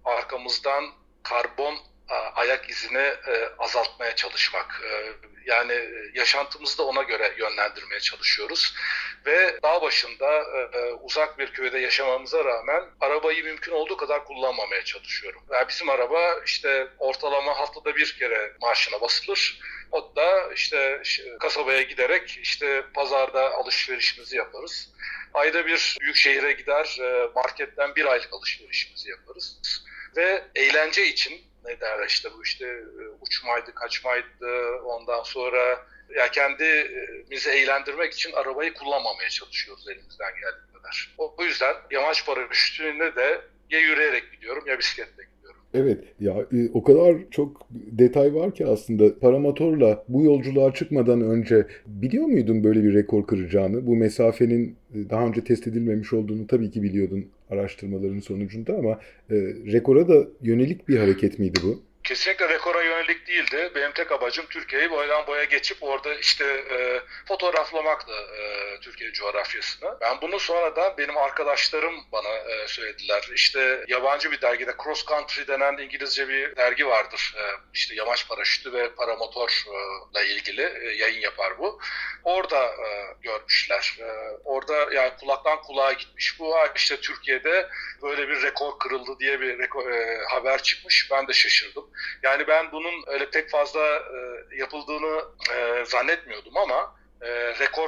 [0.05, 0.83] arkamızdan
[1.23, 1.77] karbon
[2.15, 2.97] ayak izini
[3.27, 4.81] e, azaltmaya çalışmak.
[4.85, 5.13] E,
[5.45, 8.75] yani e, yaşantımızı da ona göre yönlendirmeye çalışıyoruz.
[9.25, 14.83] Ve dağ başında e, e, uzak bir köyde yaşamamıza rağmen arabayı mümkün olduğu kadar kullanmamaya
[14.83, 15.41] çalışıyorum.
[15.51, 19.59] Yani bizim araba işte ortalama haftada bir kere marşına basılır.
[19.91, 21.01] O da işte
[21.39, 24.89] kasabaya giderek işte pazarda alışverişimizi yaparız.
[25.33, 29.59] Ayda bir büyük şehire gider e, marketten bir aylık alışverişimizi yaparız.
[30.15, 37.49] Ve eğlence için ne derler işte bu işte e, uçmaydı, kaçmaydı ondan sonra ya kendimizi
[37.49, 41.15] eğlendirmek için arabayı kullanmamaya çalışıyoruz elimizden geldiği kadar.
[41.17, 45.61] O o yüzden yamaç paraşütüne de ya yürüyerek gidiyorum ya bisikletle gidiyorum.
[45.73, 51.67] Evet ya e, o kadar çok detay var ki aslında paramotorla bu yolculuğa çıkmadan önce
[51.85, 53.87] biliyor muydun böyle bir rekor kıracağını?
[53.87, 58.91] Bu mesafenin e, daha önce test edilmemiş olduğunu tabii ki biliyordun araştırmaların sonucunda ama
[59.29, 59.35] e,
[59.71, 61.90] rekora da yönelik bir hareket miydi bu?
[62.11, 63.71] Kesinlikle rekora yönelik değildi.
[63.75, 69.97] Benim tek amacım Türkiye'yi boydan boya geçip orada işte e, fotoğraflamaktı e, Türkiye coğrafyasını.
[70.01, 73.29] Ben bunu sonradan benim arkadaşlarım bana e, söylediler.
[73.35, 77.33] İşte yabancı bir dergide Cross Country denen İngilizce bir dergi vardır.
[77.37, 77.43] E,
[77.73, 81.79] işte yamaç paraşütü ve paramotorla ilgili e, yayın yapar bu.
[82.23, 83.97] Orada e, görmüşler.
[83.99, 84.05] E,
[84.43, 86.39] orada yani kulaktan kulağa gitmiş.
[86.39, 87.69] Bu "Aa, işte Türkiye'de
[88.01, 91.07] böyle bir rekor kırıldı diye bir rekor, e, haber çıkmış.
[91.11, 91.89] Ben de şaşırdım.
[92.23, 97.87] Yani ben bunun öyle pek fazla e, yapıldığını e, zannetmiyordum ama e, rekor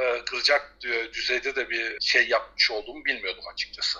[0.00, 3.98] e, kıracak dü- düzeyde de bir şey yapmış olduğumu bilmiyordum açıkçası.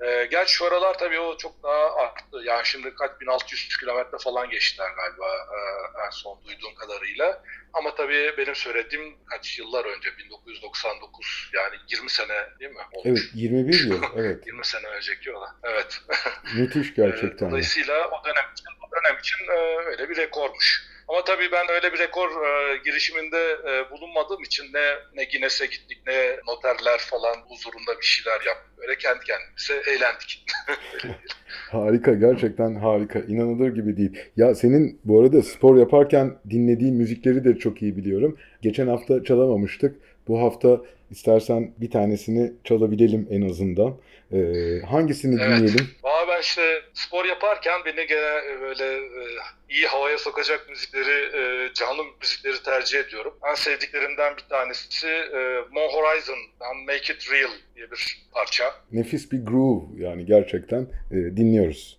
[0.00, 2.36] E, gerçi şu aralar tabii o çok daha arttı.
[2.44, 5.58] Yani şimdi kaç 1600 kilometre falan geçtiler galiba e,
[6.06, 7.42] en son duyduğum kadarıyla.
[7.72, 12.82] Ama tabii benim söylediğim kaç yıllar önce 1999 yani 20 sene değil mi?
[12.92, 13.30] Evet Olmuş.
[13.34, 15.56] 21 yıl evet 20 sene önceki olan.
[15.62, 16.00] Evet.
[16.54, 17.50] müthiş Ee, gerçekten.
[17.50, 20.95] Dolayısıyla o dönem için, o dönem için e, öyle bir rekormuş.
[21.08, 25.98] Ama tabii ben öyle bir rekor e, girişiminde e, bulunmadığım için ne, ne Guinness'e gittik
[26.06, 28.78] ne noterler falan huzurunda bir şeyler yaptık.
[28.78, 30.44] Böyle kendi kendimize eğlendik.
[31.70, 33.18] harika gerçekten harika.
[33.18, 34.18] İnanılır gibi değil.
[34.36, 38.38] Ya senin bu arada spor yaparken dinlediğin müzikleri de çok iyi biliyorum.
[38.62, 39.96] Geçen hafta çalamamıştık.
[40.28, 43.96] Bu hafta istersen bir tanesini çalabilelim en azından.
[44.32, 45.58] Ee, hangisini evet.
[45.58, 45.88] dinleyelim?
[46.02, 46.15] Vallahi
[46.46, 49.22] işte spor yaparken beni gene e, böyle e,
[49.68, 53.34] iyi havaya sokacak müzikleri, e, canlı müzikleri tercih ediyorum.
[53.50, 55.08] En sevdiklerimden bir tanesi
[55.70, 58.64] Mon Horizon'dan Make It Real diye bir parça.
[58.92, 61.98] Nefis bir groove yani gerçekten dinliyoruz.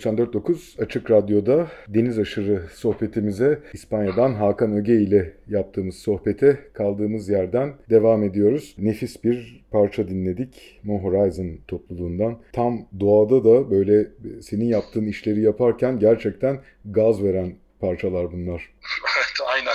[0.00, 8.24] 94.9 Açık Radyo'da deniz aşırı sohbetimize İspanya'dan Hakan Öge ile yaptığımız sohbete kaldığımız yerden devam
[8.24, 8.74] ediyoruz.
[8.78, 12.38] Nefis bir parça dinledik Mo Horizon topluluğundan.
[12.52, 14.08] Tam doğada da böyle
[14.42, 18.74] senin yaptığın işleri yaparken gerçekten gaz veren parçalar bunlar.
[19.16, 19.74] Evet aynen.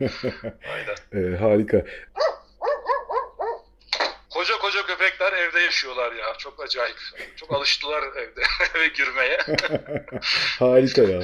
[0.72, 1.32] aynen.
[1.32, 1.84] Ee, harika.
[4.70, 6.24] Koca köpekler evde yaşıyorlar ya.
[6.38, 6.96] Çok acayip.
[7.36, 8.40] Çok alıştılar evde
[8.78, 9.38] eve girmeye.
[10.58, 11.22] Harika ya.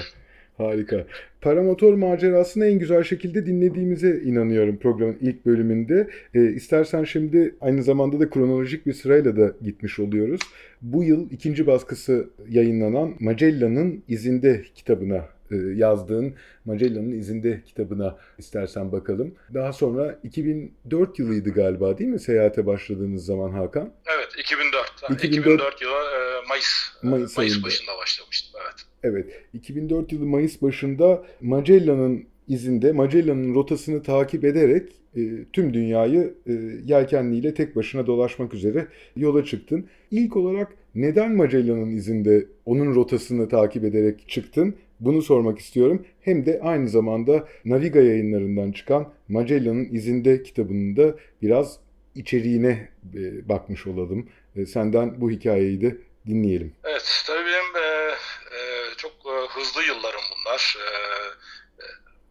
[0.58, 1.06] Harika.
[1.40, 6.10] Paramotor macerasını en güzel şekilde dinlediğimize inanıyorum programın ilk bölümünde.
[6.34, 10.40] E, istersen şimdi aynı zamanda da kronolojik bir sırayla da gitmiş oluyoruz.
[10.82, 19.34] Bu yıl ikinci baskısı yayınlanan Magellan'ın izinde kitabına yazdığın Magellan'ın izinde kitabına istersen bakalım.
[19.54, 23.92] Daha sonra 2004 yılıydı galiba değil mi seyahate başladığınız zaman Hakan?
[24.16, 24.92] Evet 2004.
[25.10, 26.66] 2004, 2004 yılı e, Mayıs,
[27.02, 27.66] Mayıs, Mayıs ayında.
[27.66, 28.60] başında başlamıştım.
[28.64, 28.86] Evet.
[29.02, 35.20] Evet, 2004 yılı Mayıs başında Magellan'ın izinde, Magellan'ın rotasını takip ederek e,
[35.52, 36.52] tüm dünyayı e,
[36.84, 39.86] yelkenliyle tek başına dolaşmak üzere yola çıktın.
[40.10, 44.74] İlk olarak neden Magellan'ın izinde onun rotasını takip ederek çıktın?
[45.00, 46.06] Bunu sormak istiyorum.
[46.20, 51.78] Hem de aynı zamanda Naviga yayınlarından çıkan Magellan'ın izinde kitabının da biraz
[52.14, 54.28] içeriğine e, bakmış olalım.
[54.56, 56.72] E, senden bu hikayeyi de dinleyelim.
[56.84, 58.10] Evet, tabii benim e,
[58.56, 58.60] e,
[58.96, 60.76] çok e, hızlı yıllarım bunlar.
[60.78, 60.86] E,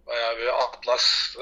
[0.08, 1.36] bayağı bir atlas.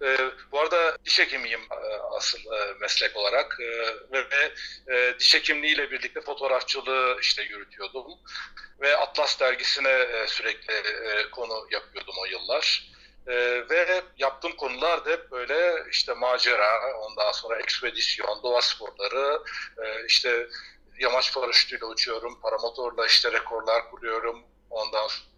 [0.00, 0.18] E, e,
[0.52, 3.58] bu arada diş hekimiyim e, asıl e, meslek olarak
[4.12, 4.52] ve
[4.94, 8.12] e, diş hekimliğiyle birlikte fotoğrafçılığı işte yürütüyordum
[8.80, 10.74] ve Atlas dergisine sürekli
[11.30, 12.94] konu yapıyordum o yıllar.
[13.26, 13.34] E,
[13.70, 19.42] ve yaptığım konular da hep böyle işte macera, ondan sonra ekspedisyon, doğa sporları,
[19.78, 20.48] e, işte
[21.00, 25.33] yamaç paraşütüyle uçuyorum, paramotorla işte rekorlar kuruyorum, ondan sonra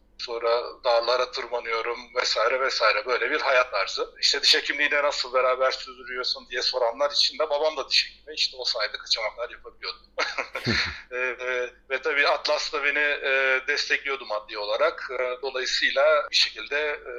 [0.84, 4.14] dağlara tırmanıyorum vesaire vesaire böyle bir hayat tarzı.
[4.20, 8.34] İşte diş hekimliğiyle nasıl beraber sürdürüyorsun diye soranlar için de babam da diş hekimi.
[8.34, 10.02] İşte o sayede kaçamaklar yapabiliyordum.
[11.10, 15.10] e, e, ve tabii Atlas da beni e, destekliyordu maddi olarak.
[15.20, 17.12] E, dolayısıyla bir şekilde e,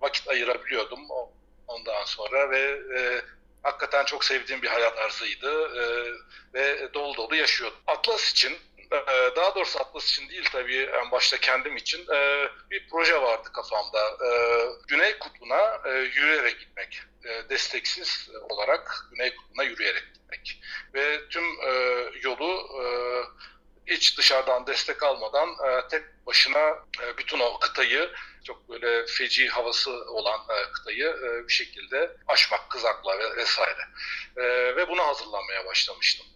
[0.00, 1.00] vakit ayırabiliyordum
[1.66, 3.22] ondan sonra ve e,
[3.62, 6.12] hakikaten çok sevdiğim bir hayat tarzıydı e,
[6.54, 7.78] ve dolu dolu yaşıyordum.
[7.86, 8.58] Atlas için
[9.36, 14.08] daha doğrusu Atlas için değil tabii en başta kendim için e, bir proje vardı kafamda.
[14.08, 14.28] E,
[14.88, 17.02] Güney Kutbu'na e, yürüyerek gitmek.
[17.48, 20.60] Desteksiz olarak Güney Kutbu'na yürüyerek gitmek.
[20.94, 21.44] Ve tüm
[22.22, 22.68] yolu
[23.86, 25.48] hiç dışarıdan destek almadan
[25.90, 26.78] tek başına
[27.18, 28.10] bütün o kıtayı
[28.44, 33.88] çok böyle feci havası olan e, kıtayı e, bir şekilde aşmak, kızakla ve vesaire.
[34.36, 34.42] E,
[34.76, 36.26] ve buna hazırlanmaya başlamıştım.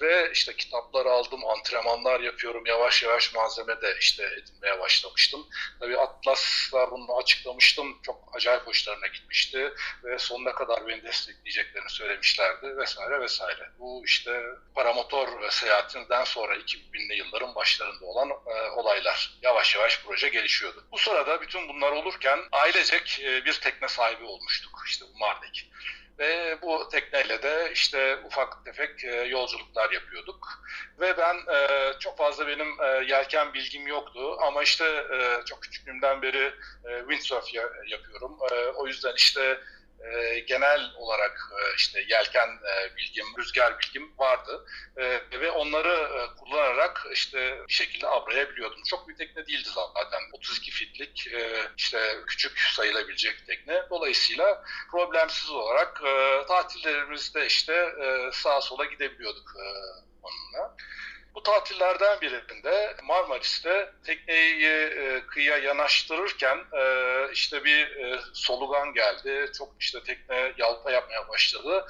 [0.00, 2.66] Ve işte kitaplar aldım, antrenmanlar yapıyorum.
[2.66, 5.46] Yavaş yavaş malzeme de işte edinmeye başlamıştım.
[5.80, 8.02] Tabii Atlas'la bunu açıklamıştım.
[8.02, 9.72] Çok acayip hoşlarına gitmişti.
[10.04, 13.70] Ve sonuna kadar beni destekleyeceklerini söylemişlerdi vesaire vesaire.
[13.78, 14.42] Bu işte
[14.74, 19.38] paramotor seyahatinden sonra 2000'li yılların başlarında olan e, olaylar.
[19.42, 20.84] Yavaş yavaş proje gelişiyordu.
[20.92, 24.84] Bu sırada bütün bunlar olurken ailecek e, bir tekne sahibi olmuştuk.
[24.86, 25.70] İşte bu Mardek.
[26.18, 30.62] Ve bu tekneyle de işte ufak tefek e, yolculuklar yapıyorduk.
[31.00, 32.68] Ve ben e, çok fazla benim
[33.08, 35.06] yelken bilgim yoktu ama işte
[35.46, 36.52] çok küçüklüğümden beri
[37.08, 38.38] windsurf ya, yapıyorum.
[38.76, 39.60] O yüzden işte
[40.02, 46.36] e, genel olarak e, işte yelken e, bilgim, rüzgar bilgim vardı e, ve onları e,
[46.36, 48.82] kullanarak işte bir şekilde avrayabiliyordum.
[48.82, 50.20] Çok bir tekne değildi zaten.
[50.32, 53.82] 32 fitlik e, işte küçük sayılabilecek tekne.
[53.90, 59.64] Dolayısıyla problemsiz olarak e, tatillerimizde işte e, sağa sola gidebiliyorduk e,
[60.22, 60.76] onunla.
[61.34, 66.84] Bu tatillerden birinde Marmaris'te tekneyi e, kıyıya yanaştırırken e,
[67.32, 69.50] işte bir e, solugan geldi.
[69.58, 71.86] Çok işte tekne yalpa yapmaya başladı.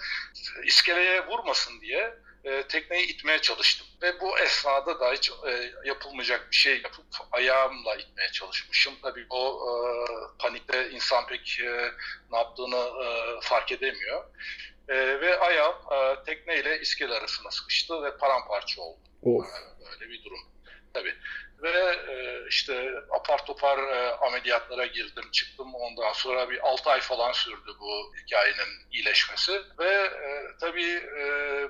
[0.64, 3.86] İskeleye vurmasın diye e, tekneyi itmeye çalıştım.
[4.02, 8.94] Ve bu esnada da hiç e, yapılmayacak bir şey yapıp ayağımla itmeye çalışmışım.
[9.02, 9.74] Tabii o e,
[10.38, 11.92] panikte insan pek e,
[12.30, 14.24] ne yaptığını e, fark edemiyor.
[14.88, 19.11] E, ve ayağım e, tekneyle iskele arasına sıkıştı ve paramparça oldu.
[19.22, 19.46] Of.
[19.80, 20.38] Böyle bir durum.
[20.94, 21.14] Tabii.
[21.62, 25.74] Ve e, işte apar topar e, ameliyatlara girdim çıktım.
[25.74, 29.52] Ondan sonra bir 6 ay falan sürdü bu hikayenin iyileşmesi.
[29.78, 31.02] Ve e, tabii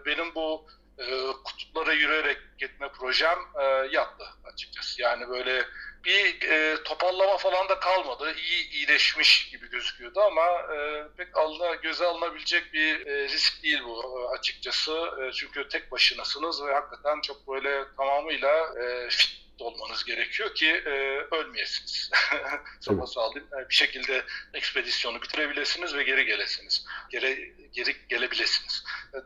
[0.07, 0.67] benim bu
[1.11, 5.03] e, kutuplara yürüyerek gitme projem e, yattı açıkçası.
[5.03, 5.67] Yani böyle
[6.05, 8.35] bir e, toparlama falan da kalmadı.
[8.35, 14.21] İyi iyileşmiş gibi gözüküyordu ama e, pek alına, göze alınabilecek bir e, risk değil bu
[14.21, 15.11] e, açıkçası.
[15.21, 20.91] E, çünkü tek başınasınız ve hakikaten çok böyle tamamıyla e, fit olmanız gerekiyor ki e,
[21.37, 22.11] ölmeyesiniz.
[22.81, 23.49] Sopa sağlayayım.
[23.61, 24.25] E, bir şekilde
[24.55, 26.87] ekspedisyonu bitirebilirsiniz ve geri gelesiniz.
[27.11, 28.85] Geri, geri gelebilirsiniz.
[29.15, 29.17] E,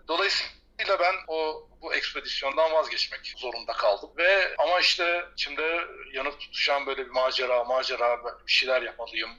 [0.78, 7.04] dolayısıyla ben o bu ekspedisyondan vazgeçmek zorunda kaldım ve ama işte içimde yanıp tutuşan böyle
[7.04, 9.30] bir macera, macera bir şeyler yapmalıyım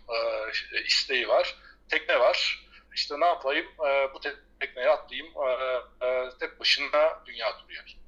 [0.71, 1.55] e, isteği var.
[1.89, 2.67] Tekne var.
[2.95, 3.65] İşte ne yapayım?
[3.65, 4.19] E, bu
[4.59, 5.33] tekneye atlayayım.
[5.37, 7.99] E, e, tek başına dünya turu yapayım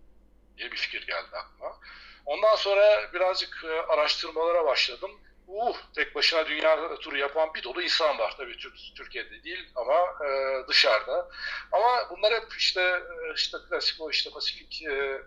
[0.58, 1.80] diye bir fikir geldi aklıma.
[2.26, 5.12] Ondan sonra birazcık e, araştırmalara başladım.
[5.50, 8.58] Uh, tek başına dünya turu yapan bir dolu insan var tabii
[8.96, 9.96] Türkiye'de değil ama
[10.26, 11.30] e, dışarıda.
[11.72, 15.22] Ama bunlar hep işte e, işte klasik o işte Pasifik e,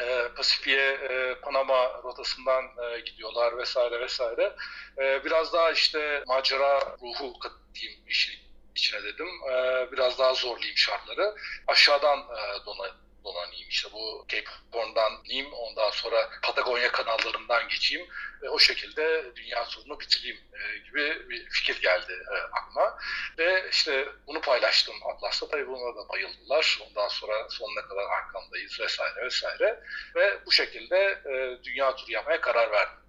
[0.00, 4.56] e, Pasifik'e e, Panama rotasından e, gidiyorlar vesaire vesaire.
[4.98, 8.40] E, biraz daha işte macera ruhu katayım işin
[8.74, 9.28] içine dedim.
[9.52, 11.34] E, biraz daha zorlayayım şartları.
[11.66, 18.06] Aşağıdan e, donayım dolanayım işte bu Cape Horn'dan ineyim ondan sonra Patagonya kanallarından geçeyim
[18.42, 22.98] ve o şekilde dünya turunu bitireyim e, gibi bir fikir geldi e, aklıma.
[23.38, 25.48] Ve işte bunu paylaştım Atlas'ta.
[25.48, 26.78] Tabii buna da bayıldılar.
[26.88, 29.80] Ondan sonra sonuna kadar arkamdayız vesaire vesaire.
[30.14, 33.07] Ve bu şekilde e, dünya turu yapmaya karar verdim.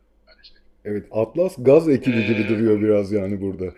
[0.86, 3.66] Evet Atlas gaz ekibi gibi ee, duruyor biraz yani burada.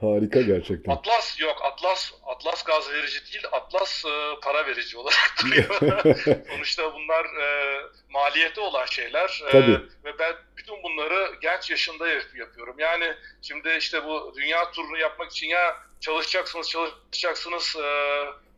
[0.00, 0.92] Harika gerçekten.
[0.92, 6.04] Atlas yok Atlas Atlas gaz verici değil Atlas e, para verici olarak duruyor.
[6.50, 7.78] Sonuçta bunlar e,
[8.10, 9.42] maliyeti olan şeyler.
[9.48, 9.80] E, Tabii.
[10.04, 12.08] Ve ben bütün bunları genç yaşında
[12.38, 12.74] yapıyorum.
[12.78, 17.86] Yani şimdi işte bu dünya turunu yapmak için ya çalışacaksınız çalışacaksınız e,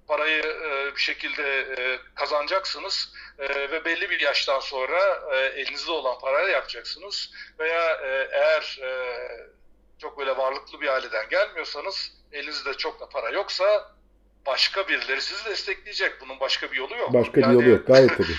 [0.09, 4.99] parayı e, bir şekilde e, kazanacaksınız e, ve belli bir yaştan sonra
[5.33, 8.91] e, elinizde olan parayla yapacaksınız veya e, eğer e,
[9.99, 13.95] çok böyle varlıklı bir aileden gelmiyorsanız elinizde çok da para yoksa
[14.47, 16.21] başka birileri sizi destekleyecek.
[16.21, 17.13] Bunun başka bir yolu yok.
[17.13, 18.37] Başka yani, bir yolu yok gayet tabii.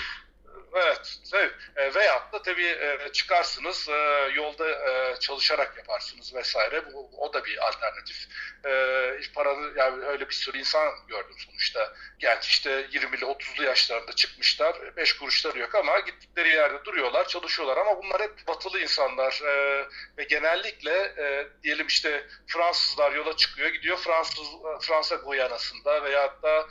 [0.76, 1.50] Evet, tabii.
[1.76, 6.92] E, veyahut da tabii e, çıkarsınız, e, yolda e, çalışarak yaparsınız vesaire.
[6.92, 8.26] Bu, o da bir alternatif.
[8.64, 11.92] E, paranı, yani öyle bir sürü insan gördüm sonuçta.
[12.18, 14.96] Genç işte 20'li 30'lu yaşlarında çıkmışlar.
[14.96, 17.76] 5 kuruşları yok ama gittikleri yerde duruyorlar, çalışıyorlar.
[17.76, 19.40] Ama bunlar hep batılı insanlar.
[19.44, 19.84] E,
[20.18, 24.46] ve genellikle e, diyelim işte Fransızlar yola çıkıyor, gidiyor Fransız
[24.80, 26.66] Fransa Guyana'sında veyahut da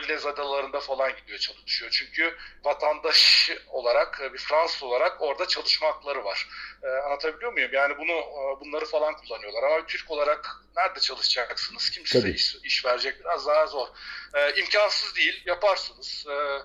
[0.00, 1.90] Polynez adalarında falan gidiyor çalışıyor.
[1.90, 6.48] Çünkü vatandaş olarak, bir Fransız olarak orada çalışma hakları var.
[6.82, 7.70] Ee, anlatabiliyor muyum?
[7.72, 9.62] Yani bunu e, bunları falan kullanıyorlar.
[9.62, 11.90] Ama Türk olarak nerede çalışacaksınız?
[11.90, 13.20] Kim size iş, iş verecek?
[13.20, 13.88] Biraz daha zor.
[14.34, 15.42] Ee, imkansız değil.
[15.46, 16.26] Yaparsınız.
[16.30, 16.58] Ee,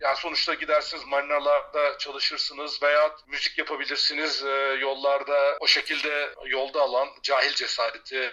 [0.00, 7.54] yani sonuçta gidersiniz marinalarda çalışırsınız veya müzik yapabilirsiniz e, yollarda o şekilde yolda alan cahil
[7.54, 8.32] cesareti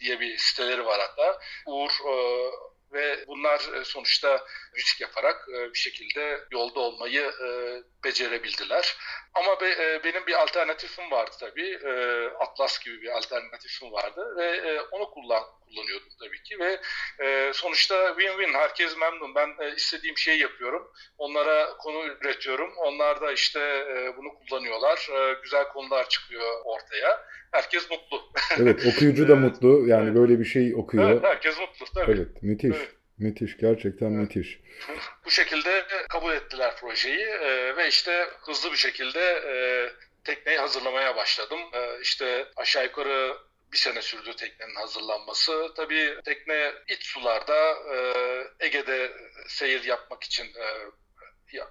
[0.00, 1.38] diye bir siteleri var hatta.
[1.66, 2.14] Uğur e,
[2.92, 7.48] ve bunlar e, sonuçta müzik yaparak e, bir şekilde yolda olmayı e,
[8.04, 8.96] becerebildiler.
[9.34, 9.60] Ama
[10.04, 11.78] benim bir alternatifim vardı tabii.
[12.40, 16.80] Atlas gibi bir alternatifim vardı ve onu kullan kullanıyordum tabii ki ve
[17.52, 19.34] sonuçta win-win herkes memnun.
[19.34, 20.92] Ben istediğim şeyi yapıyorum.
[21.18, 22.72] Onlara konu üretiyorum.
[22.76, 23.60] Onlar da işte
[24.16, 25.08] bunu kullanıyorlar.
[25.42, 27.20] Güzel konular çıkıyor ortaya.
[27.52, 28.22] Herkes mutlu.
[28.58, 29.86] Evet okuyucu da mutlu.
[29.86, 30.16] Yani evet.
[30.16, 31.10] böyle bir şey okuyor.
[31.10, 32.12] Evet, herkes mutlu tabii.
[32.12, 32.76] Evet müthiş.
[32.76, 32.99] Evet.
[33.20, 34.36] Müthiş, gerçekten evet.
[34.36, 34.58] müthiş.
[35.24, 39.54] Bu şekilde kabul ettiler projeyi e, ve işte hızlı bir şekilde e,
[40.24, 41.60] tekneyi hazırlamaya başladım.
[41.72, 43.36] E, işte aşağı yukarı
[43.72, 45.74] bir sene sürdü teknenin hazırlanması.
[45.76, 47.96] Tabii tekne iç sularda e,
[48.66, 49.12] Ege'de
[49.48, 50.90] seyir yapmak için e,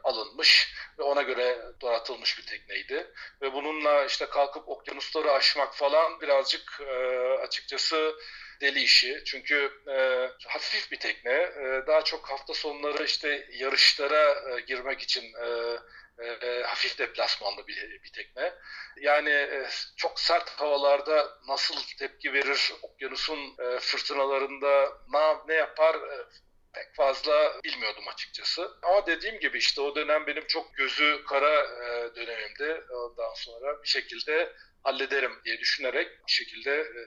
[0.03, 3.11] alınmış ve ona göre donatılmış bir tekneydi.
[3.41, 8.15] Ve bununla işte kalkıp okyanusları aşmak falan birazcık e, açıkçası
[8.61, 9.23] deli işi.
[9.25, 11.33] Çünkü e, hafif bir tekne.
[11.33, 15.77] E, daha çok hafta sonları işte yarışlara e, girmek için e,
[16.23, 18.53] e, hafif deplasmanlı bir, bir tekne.
[19.01, 26.25] Yani e, çok sert havalarda nasıl tepki verir, okyanusun e, fırtınalarında ne, ne yapar e,
[26.73, 28.71] pek fazla bilmiyordum açıkçası.
[28.81, 32.83] Ama dediğim gibi işte o dönem benim çok gözü kara e, dönemimdi.
[32.89, 34.53] Ondan sonra bir şekilde
[34.83, 36.99] hallederim diye düşünerek bir şekilde e,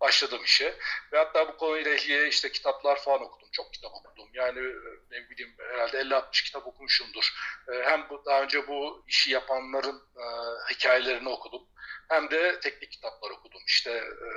[0.00, 0.74] başladım işe.
[1.12, 3.48] Ve hatta bu konuyla ilgili işte kitaplar falan okudum.
[3.52, 4.28] Çok kitap okudum.
[4.32, 4.72] Yani e,
[5.10, 7.32] ne bileyim herhalde 50-60 kitap okumuşumdur.
[7.72, 10.24] E, hem bu, daha önce bu işi yapanların e,
[10.74, 11.62] hikayelerini okudum.
[12.08, 13.62] Hem de teknik kitaplar okudum.
[13.66, 14.28] İşte e,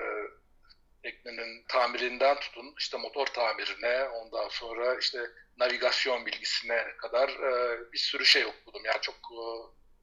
[1.03, 5.19] teknenin tamirinden tutun işte motor tamirine ondan sonra işte
[5.57, 8.85] navigasyon bilgisine kadar e, bir sürü şey okudum.
[8.85, 9.41] Yani çok e,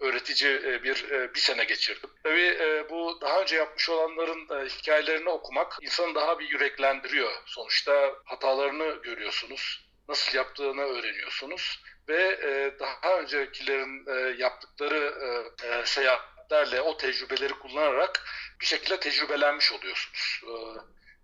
[0.01, 2.11] öğretici e, bir e, bir sene geçirdim.
[2.23, 7.33] Tabii e, bu daha önce yapmış olanların hikayelerini okumak insanı daha bir yüreklendiriyor.
[7.47, 12.41] Sonuçta hatalarını görüyorsunuz, nasıl yaptığını öğreniyorsunuz ve
[12.81, 14.07] daha öncekilerin
[14.39, 15.15] yaptıkları
[15.85, 18.25] seyahatlerle o tecrübeleri kullanarak
[18.61, 20.43] bir şekilde tecrübelenmiş oluyorsunuz.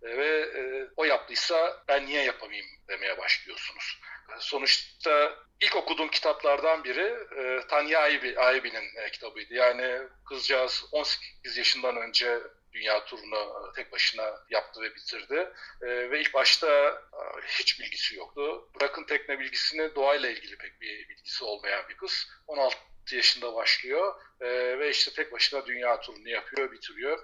[0.03, 0.49] Ve
[0.97, 4.01] o yaptıysa ben niye yapamayayım demeye başlıyorsunuz.
[4.39, 8.01] Sonuçta ilk okuduğum kitaplardan biri e, Tanya
[8.37, 9.55] Aybi'nin e, kitabıydı.
[9.55, 12.41] Yani kızcağız 18 yaşından önce
[12.73, 15.53] dünya turunu tek başına yaptı ve bitirdi.
[15.83, 18.69] E, ve ilk başta e, hiç bilgisi yoktu.
[18.75, 22.29] Bırakın tekne bilgisini doğayla ilgili pek bir bilgisi olmayan bir kız.
[22.47, 22.77] 16
[23.13, 27.23] yaşında başlıyor e, ve işte tek başına dünya turunu yapıyor, bitiriyor.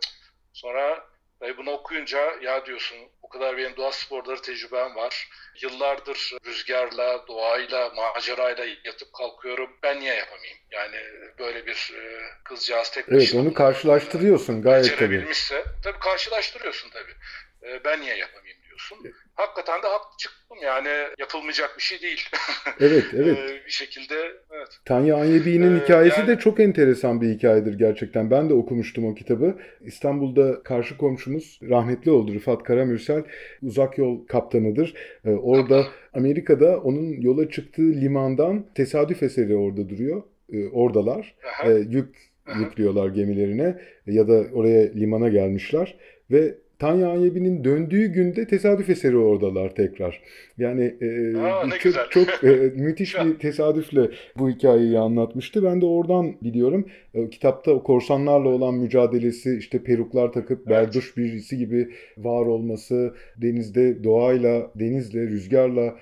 [0.52, 1.06] Sonra
[1.42, 5.28] Tabii bunu okuyunca ya diyorsun o kadar benim doğa sporları tecrübem var.
[5.62, 9.70] Yıllardır rüzgarla, doğayla, macerayla yatıp kalkıyorum.
[9.82, 10.58] Ben niye yapamayayım?
[10.70, 10.96] Yani
[11.38, 15.26] böyle bir e, kızcağız tek Evet onu karşılaştırıyorsun gayet tabii.
[15.84, 17.14] Tabii karşılaştırıyorsun tabii.
[17.62, 19.14] E, ben niye yapamayayım diyorsun.
[19.34, 22.28] Hakikaten de haklı çıktım yani yapılmayacak bir şey değil.
[22.80, 23.38] Evet evet.
[23.66, 24.14] bir şekilde
[24.50, 24.68] evet.
[24.84, 26.28] Tanya Anyebi'nin ee, hikayesi yani...
[26.28, 28.30] de çok enteresan bir hikayedir gerçekten.
[28.30, 29.58] Ben de okumuştum o kitabı.
[29.80, 33.24] İstanbul'da karşı komşumuz rahmetli oldu Rıfat Karamürsel.
[33.62, 34.94] Uzak yol kaptanıdır.
[35.24, 35.84] Ee, orada.
[36.14, 40.22] Amerika'da onun yola çıktığı limandan tesadüf eseri orada duruyor.
[40.52, 41.34] Ee, oradalar.
[41.64, 42.58] Ee, yük Aha.
[42.58, 45.96] yüklüyorlar gemilerine ya da oraya limana gelmişler
[46.30, 50.20] ve Tanya Anyebi'nin döndüğü günde tesadüf eseri oradalar tekrar.
[50.58, 52.06] Yani e, Aa, çok güzel.
[52.10, 55.64] çok e, müthiş bir tesadüfle bu hikayeyi anlatmıştı.
[55.64, 56.86] Ben de oradan biliyorum.
[57.14, 60.68] E, kitapta o korsanlarla olan mücadelesi, işte peruklar takıp evet.
[60.68, 65.94] berduş birisi gibi var olması, denizde doğayla, denizle, rüzgarla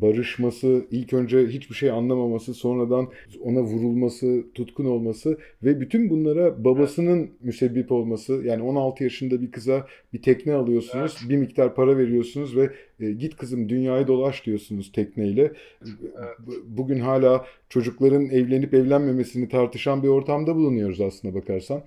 [0.00, 3.08] barışması, ilk önce hiçbir şey anlamaması, sonradan
[3.40, 8.42] ona vurulması, tutkun olması ve bütün bunlara babasının müsebbip olması.
[8.44, 11.30] Yani 16 yaşında bir kıza bir tekne alıyorsunuz, evet.
[11.30, 12.70] bir miktar para veriyorsunuz ve
[13.00, 15.52] e, git kızım dünyayı dolaş diyorsunuz tekneyle.
[15.82, 16.38] Evet.
[16.66, 21.82] Bugün hala çocukların evlenip evlenmemesini tartışan bir ortamda bulunuyoruz aslında bakarsan.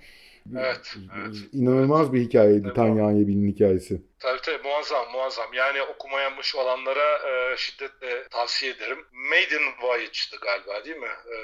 [0.53, 1.35] Evet, evet.
[1.53, 4.01] İnanılmaz bir hikayeydi Tanya Anyebil'in hikayesi.
[4.19, 5.53] Tabii tabii muazzam muazzam.
[5.53, 9.05] Yani okumayanmış olanlara e, şiddetle tavsiye ederim.
[9.11, 11.07] Maiden Voyage'dı galiba değil mi?
[11.07, 11.35] E,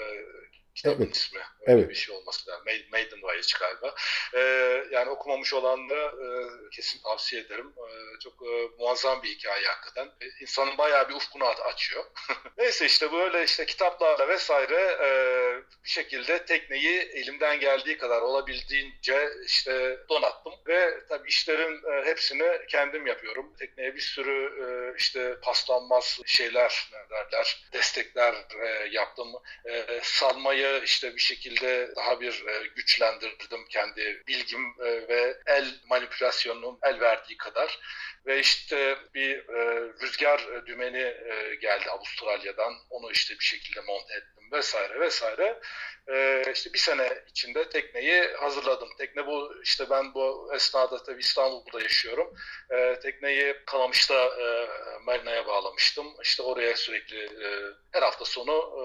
[0.75, 1.15] kitabın evet.
[1.15, 1.39] ismi.
[1.67, 1.89] Öyle evet.
[1.89, 2.65] bir şey olması lazım.
[2.91, 3.95] Maiden Voyage galiba.
[4.33, 7.73] Ee, yani okumamış olanlara e, kesin tavsiye ederim.
[7.77, 10.05] E, çok e, muazzam bir hikaye hakikaten.
[10.05, 12.03] E, insanın bayağı bir ufkunu açıyor.
[12.57, 15.09] Neyse işte böyle işte kitaplarla vesaire e,
[15.83, 23.07] bir şekilde tekneyi elimden geldiği kadar olabildiğince işte donattım ve tabii işlerin e, hepsini kendim
[23.07, 23.53] yapıyorum.
[23.59, 29.27] Tekneye bir sürü e, işte paslanmaz şeyler derler destekler e, yaptım.
[30.01, 32.43] Salmayı işte bir şekilde daha bir
[32.75, 37.79] güçlendirdim kendi bilgim ve el manipülasyonunun el verdiği kadar.
[38.25, 39.47] Ve işte bir
[40.01, 42.73] rüzgar dümeni e, geldi Avustralya'dan.
[42.89, 45.59] Onu işte bir şekilde monte ettim vesaire vesaire.
[46.07, 48.89] E, işte bir sene içinde tekneyi hazırladım.
[48.97, 52.33] Tekne bu işte ben bu esnada tabii İstanbul'da yaşıyorum.
[52.69, 54.67] E, tekneyi Kalamış'ta e,
[55.05, 56.07] marinaya bağlamıştım.
[56.23, 57.49] İşte oraya sürekli e,
[57.91, 58.83] her hafta sonu e,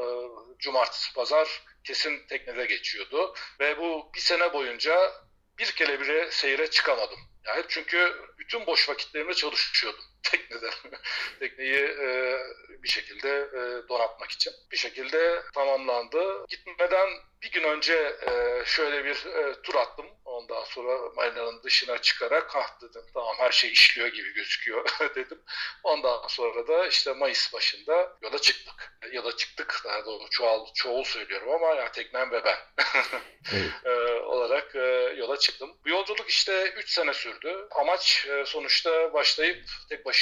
[0.59, 3.35] cumartesi pazar kesin teknede geçiyordu.
[3.61, 5.13] Ve bu bir sene boyunca
[5.59, 7.19] bir kere bile seyre çıkamadım.
[7.47, 10.71] Yani çünkü bütün boş vakitlerimde çalışıyordum teknede.
[11.39, 12.39] Tekneyi e,
[12.83, 14.53] bir şekilde e, donatmak için.
[14.73, 16.47] Bir şekilde tamamlandı.
[16.49, 17.09] Gitmeden
[17.43, 20.07] bir gün önce e, şöyle bir e, tur attım.
[20.25, 25.43] Ondan sonra marinanın dışına çıkarak ha dedim tamam her şey işliyor gibi gözüküyor dedim.
[25.83, 28.93] Ondan sonra da işte Mayıs başında yola çıktık.
[29.13, 32.57] Yola çıktık daha doğru çoğul, çoğul söylüyorum ama ya teknem ve ben
[33.53, 33.71] evet.
[33.85, 35.77] e, olarak e, yola çıktım.
[35.85, 37.69] Bu yolculuk işte 3 sene sürdü.
[37.71, 40.16] Amaç e, sonuçta başlayıp tek başına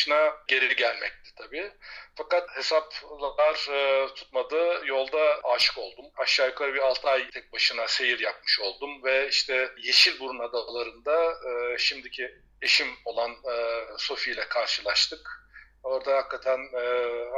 [0.48, 1.72] geri gelmekti tabii.
[2.14, 4.86] Fakat hesaplar e, tutmadı.
[4.86, 6.04] Yolda aşık oldum.
[6.16, 11.78] Aşağı yukarı bir 6 ay tek başına seyir yapmış oldum ve işte Yeşilburun adalarında e,
[11.78, 15.43] şimdiki eşim olan e, Sophie ile karşılaştık.
[15.84, 16.82] Orada hakikaten e,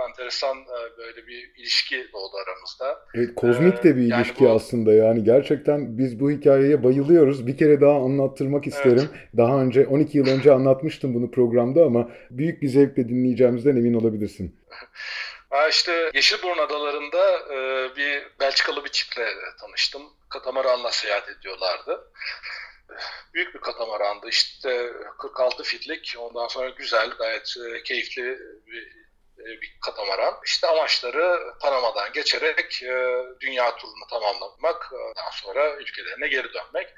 [0.08, 3.06] enteresan e, böyle bir ilişki doğdu aramızda.
[3.14, 4.56] Evet, kozmik de bir ee, ilişki yani bu...
[4.56, 7.46] aslında yani gerçekten biz bu hikayeye bayılıyoruz.
[7.46, 9.08] Bir kere daha anlattırmak isterim.
[9.10, 9.28] Evet.
[9.36, 14.56] Daha önce 12 yıl önce anlatmıştım bunu programda ama büyük bir zevkle dinleyeceğimizden emin olabilirsin.
[15.50, 19.26] Ha işte Yeşilburun Adaları'nda e, bir Belçikalı bir çiftle
[19.60, 20.02] tanıştım.
[20.28, 22.00] Katamaranla seyahat ediyorlardı
[23.34, 24.28] büyük bir katamarandı.
[24.28, 28.86] İşte 46 fitlik, ondan sonra güzel, gayet e, keyifli bir,
[29.38, 30.34] e, bir katamaran.
[30.44, 36.88] İşte amaçları Panama'dan geçerek e, dünya turunu tamamlamak, daha sonra ülkelerine geri dönmek.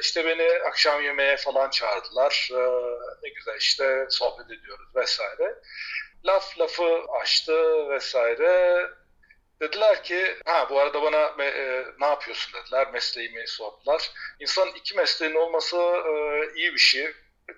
[0.00, 2.48] İşte beni akşam yemeğe falan çağırdılar.
[3.22, 5.54] Ne güzel işte sohbet ediyoruz vesaire.
[6.24, 8.86] Laf lafı açtı vesaire.
[9.60, 12.90] Dediler ki ha bu arada bana e, ne yapıyorsun dediler.
[12.92, 14.10] Mesleğimi sordular.
[14.40, 16.12] İnsanın iki mesleğin olması e,
[16.54, 17.04] iyi bir şey.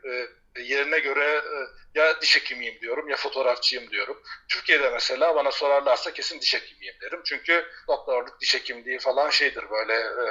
[0.05, 0.26] E,
[0.62, 1.59] yerine göre e,
[1.94, 4.22] ya diş hekimiyim diyorum ya fotoğrafçıyım diyorum.
[4.48, 7.20] Türkiye'de mesela bana sorarlarsa kesin diş hekimiyim derim.
[7.24, 10.26] Çünkü doktorluk, diş hekimliği falan şeydir böyle e,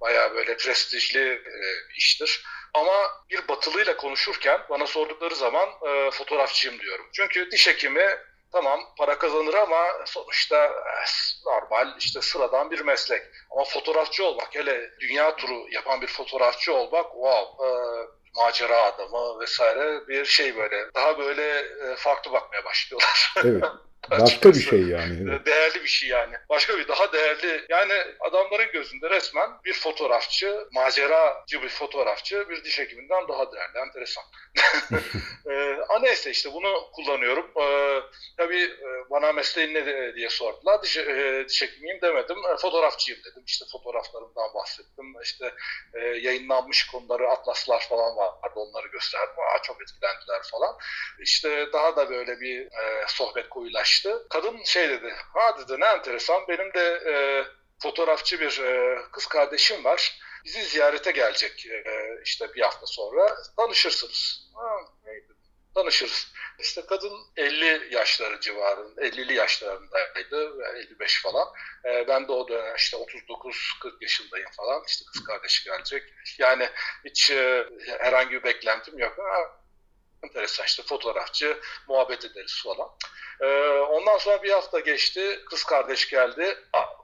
[0.00, 1.52] bayağı böyle prestijli e,
[1.96, 2.44] iştir.
[2.74, 7.06] Ama bir batılıyla konuşurken bana sordukları zaman e, fotoğrafçıyım diyorum.
[7.12, 8.18] Çünkü diş hekimi
[8.54, 11.06] tamam para kazanır ama sonuçta eh,
[11.46, 13.22] normal işte sıradan bir meslek.
[13.50, 17.70] Ama fotoğrafçı olmak hele dünya turu yapan bir fotoğrafçı olmak wow e,
[18.36, 20.94] macera adamı vesaire bir şey böyle.
[20.94, 23.34] Daha böyle e, farklı bakmaya başlıyorlar.
[23.44, 23.64] Evet.
[24.10, 25.30] Başka bir şey yani.
[25.30, 25.46] Evet.
[25.46, 26.34] Değerli bir şey yani.
[26.48, 27.66] Başka bir daha değerli.
[27.68, 33.78] Yani adamların gözünde resmen bir fotoğrafçı, maceracı bir fotoğrafçı bir diş hekiminden daha değerli.
[33.86, 34.24] Enteresan.
[35.50, 37.50] ee, neyse işte bunu kullanıyorum.
[37.60, 38.00] Ee,
[38.36, 40.82] tabii e, bana mesleğin ne diye sordular.
[40.82, 42.36] Diş, e, diş hekimiyim demedim.
[42.52, 43.42] E, fotoğrafçıyım dedim.
[43.46, 45.14] İşte fotoğraflarımdan bahsettim.
[45.22, 45.54] İşte
[45.94, 48.54] e, yayınlanmış konuları, atlaslar falan vardı.
[48.54, 49.34] Onları gösterdim.
[49.38, 50.76] Aa, çok etkilendiler falan.
[51.20, 54.26] İşte daha da böyle bir e, sohbet koyulaştı.
[54.30, 55.14] Kadın şey dedi.
[55.34, 56.48] Ha dedi ne enteresan.
[56.48, 57.14] Benim de e,
[57.82, 61.84] fotoğrafçı bir e, kız kardeşim var bizi ziyarete gelecek e,
[62.24, 63.36] işte bir hafta sonra.
[63.56, 64.50] Tanışırsınız.
[64.54, 64.76] Ha,
[65.74, 66.32] tanışırız.
[66.58, 71.48] İşte kadın 50 yaşları civarında, 50'li yaşlarındaydı, 55 falan.
[71.84, 74.82] E, ben de o dönem işte 39-40 yaşındayım falan.
[74.88, 76.02] İşte kız kardeşi gelecek.
[76.38, 76.68] Yani
[77.04, 77.68] hiç e,
[77.98, 79.18] herhangi bir beklentim yok.
[80.24, 81.58] Enteresan işte fotoğrafçı,
[81.88, 82.88] muhabbet ederiz falan.
[83.40, 86.58] Ee, ondan sonra bir hafta geçti, kız kardeş geldi.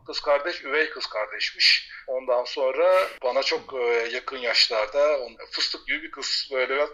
[0.07, 1.91] Kız kardeş üvey kız kardeşmiş.
[2.07, 5.19] Ondan sonra bana çok e, yakın yaşlarda
[5.51, 6.87] fıstık gibi bir kız böyle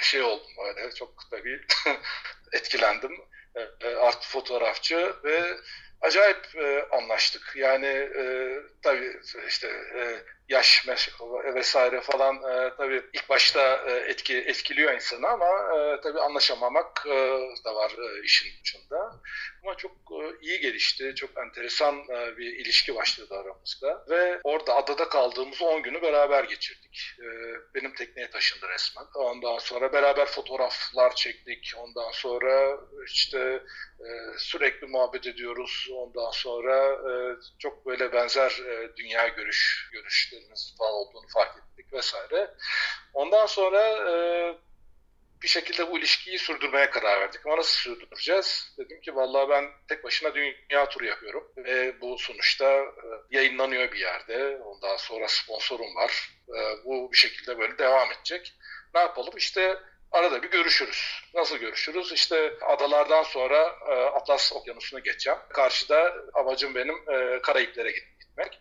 [0.00, 1.60] şey oldum böyle çok tabii
[2.52, 3.12] etkilendim.
[3.80, 5.56] E, art fotoğrafçı ve
[6.00, 7.52] acayip e, anlaştık.
[7.56, 10.88] Yani e, tabii işte e, yaş
[11.54, 17.16] vesaire falan e, tabii ilk başta e, etki etkiliyor insanı ama e, tabii anlaşamamak e,
[17.64, 19.20] da var e, işin ucunda.
[19.62, 21.14] Ama çok e, iyi gelişti.
[21.16, 24.04] Çok enteresan e, bir ilişki başladı aramızda.
[24.08, 27.12] Ve orada adada kaldığımız 10 günü beraber geçirdik.
[27.20, 27.26] E,
[27.74, 29.06] benim tekneye taşındı resmen.
[29.14, 31.72] Ondan sonra beraber fotoğraflar çektik.
[31.76, 33.62] Ondan sonra işte
[34.00, 35.88] e, sürekli muhabbet ediyoruz.
[35.92, 37.12] Ondan sonra e,
[37.58, 39.90] çok böyle benzer e, dünya görüş
[40.38, 42.54] görüşlerimiz falan olduğunu fark ettik vesaire.
[43.14, 43.80] Ondan sonra
[44.10, 44.14] e,
[45.42, 47.46] bir şekilde bu ilişkiyi sürdürmeye karar verdik.
[47.46, 48.74] Ama nasıl sürdüreceğiz?
[48.78, 51.52] Dedim ki vallahi ben tek başına dünya turu yapıyorum.
[51.56, 52.86] Ve bu sonuçta e,
[53.30, 54.58] yayınlanıyor bir yerde.
[54.64, 56.30] Ondan sonra sponsorum var.
[56.48, 58.54] E, bu bir şekilde böyle devam edecek.
[58.94, 59.36] Ne yapalım?
[59.36, 59.78] İşte
[60.12, 61.22] arada bir görüşürüz.
[61.34, 62.12] Nasıl görüşürüz?
[62.12, 65.38] İşte adalardan sonra e, Atlas Okyanusu'na geçeceğim.
[65.48, 67.04] Karşıda amacım benim
[67.42, 68.17] Karayiplere gitmek.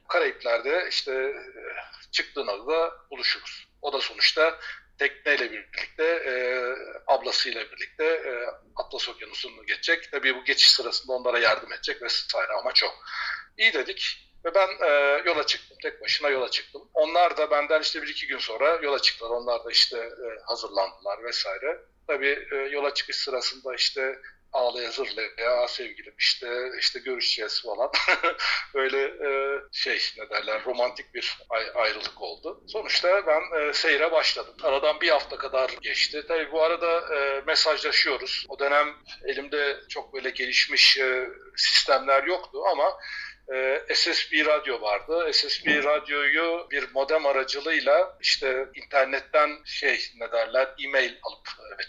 [0.07, 1.33] Karayipler'de işte
[2.11, 3.67] çıktığında da buluşuruz.
[3.81, 4.59] O da sonuçta
[4.99, 6.33] tekneyle birlikte, e,
[7.07, 8.31] ablasıyla birlikte e,
[8.75, 10.11] Atlas Okyanusu'nu geçecek.
[10.11, 12.93] Tabii bu geçiş sırasında onlara yardım edecek vesaire ama çok.
[13.57, 15.77] İyi dedik ve ben e, yola çıktım.
[15.81, 16.89] Tek başına yola çıktım.
[16.93, 19.29] Onlar da benden işte bir iki gün sonra yola çıktılar.
[19.29, 21.79] Onlar da işte e, hazırlandılar vesaire.
[22.07, 24.19] Tabii e, yola çıkış sırasında işte
[24.53, 27.91] ağlaya zırlaya sevgilim işte işte görüşeceğiz falan.
[28.73, 32.63] Böyle e, şey ne derler romantik bir ay- ayrılık oldu.
[32.67, 34.55] Sonuçta ben e, seyre başladım.
[34.63, 36.23] Aradan bir hafta kadar geçti.
[36.27, 38.45] Tabii bu arada e, mesajlaşıyoruz.
[38.49, 38.87] O dönem
[39.25, 42.97] elimde çok böyle gelişmiş e, sistemler yoktu ama
[43.53, 45.33] e, SSB radyo vardı.
[45.33, 51.87] SSB radyoyu bir modem aracılığıyla işte internetten şey ne derler e-mail alıp evet,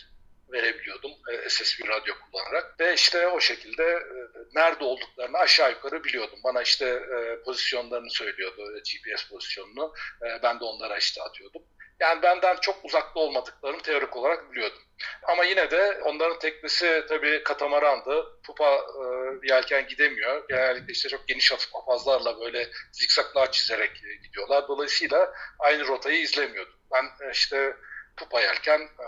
[0.53, 4.11] verebiliyordum e, SSB radyo kullanarak ve işte o şekilde e,
[4.55, 6.39] nerede olduklarını aşağı yukarı biliyordum.
[6.45, 9.95] Bana işte e, pozisyonlarını söylüyordu, GPS pozisyonunu.
[10.43, 11.63] Ben de onlara işte atıyordum.
[12.01, 14.79] Yani benden çok uzakta olmadıklarını teorik olarak biliyordum.
[15.23, 18.41] Ama yine de onların teknesi tabii katamarandı.
[18.47, 19.05] Pupa e,
[19.43, 20.49] yelken gidemiyor.
[20.49, 23.91] Genellikle işte çok geniş apazlarla böyle zikzaklar çizerek
[24.23, 24.69] gidiyorlar.
[24.69, 26.75] Dolayısıyla aynı rotayı izlemiyordum.
[26.93, 27.77] Ben işte
[28.19, 29.07] pupa yerken e,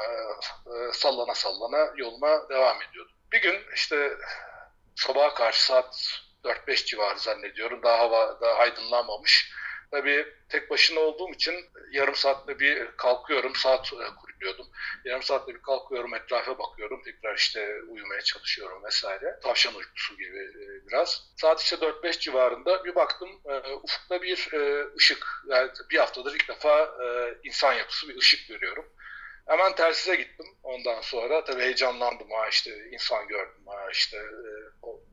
[0.72, 3.14] e, sallana sallana yoluma devam ediyordum.
[3.32, 4.16] Bir gün işte
[4.94, 7.82] sabaha karşı saat 4-5 civarı zannediyorum.
[7.82, 9.52] Daha hava daha aydınlanmamış.
[9.90, 11.54] Tabii tek başına olduğum için
[11.92, 14.66] yarım saatte bir kalkıyorum, saat e, kuruyordum.
[15.04, 19.38] Yarım saatte bir kalkıyorum, etrafa bakıyorum, tekrar işte uyumaya çalışıyorum vesaire.
[19.42, 21.22] Tavşan uykusu gibi e, biraz.
[21.36, 24.48] Saat işte 4-5 civarında bir baktım e, ufukta bir
[24.96, 25.26] ışık.
[25.48, 26.94] Yani bir haftadır ilk defa
[27.44, 28.86] insan yapısı bir ışık görüyorum.
[29.46, 30.46] Hemen tersize gittim.
[30.62, 32.30] Ondan sonra tabii heyecanlandım.
[32.30, 33.62] Ha işte insan gördüm.
[33.66, 34.50] Ha işte e,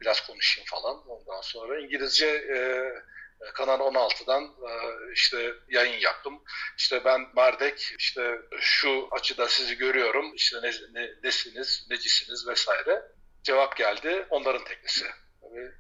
[0.02, 1.08] biraz konuşayım falan.
[1.08, 2.60] Ondan sonra İngilizce e,
[3.54, 4.72] Kanal 16'dan e,
[5.14, 6.44] işte yayın yaptım.
[6.78, 10.36] İşte ben Mardek, işte şu açıda sizi görüyorum.
[10.36, 10.72] İşte ne,
[11.02, 13.02] ne, nesiniz, necisiniz vesaire.
[13.44, 14.26] Cevap geldi.
[14.30, 15.06] Onların teknisi.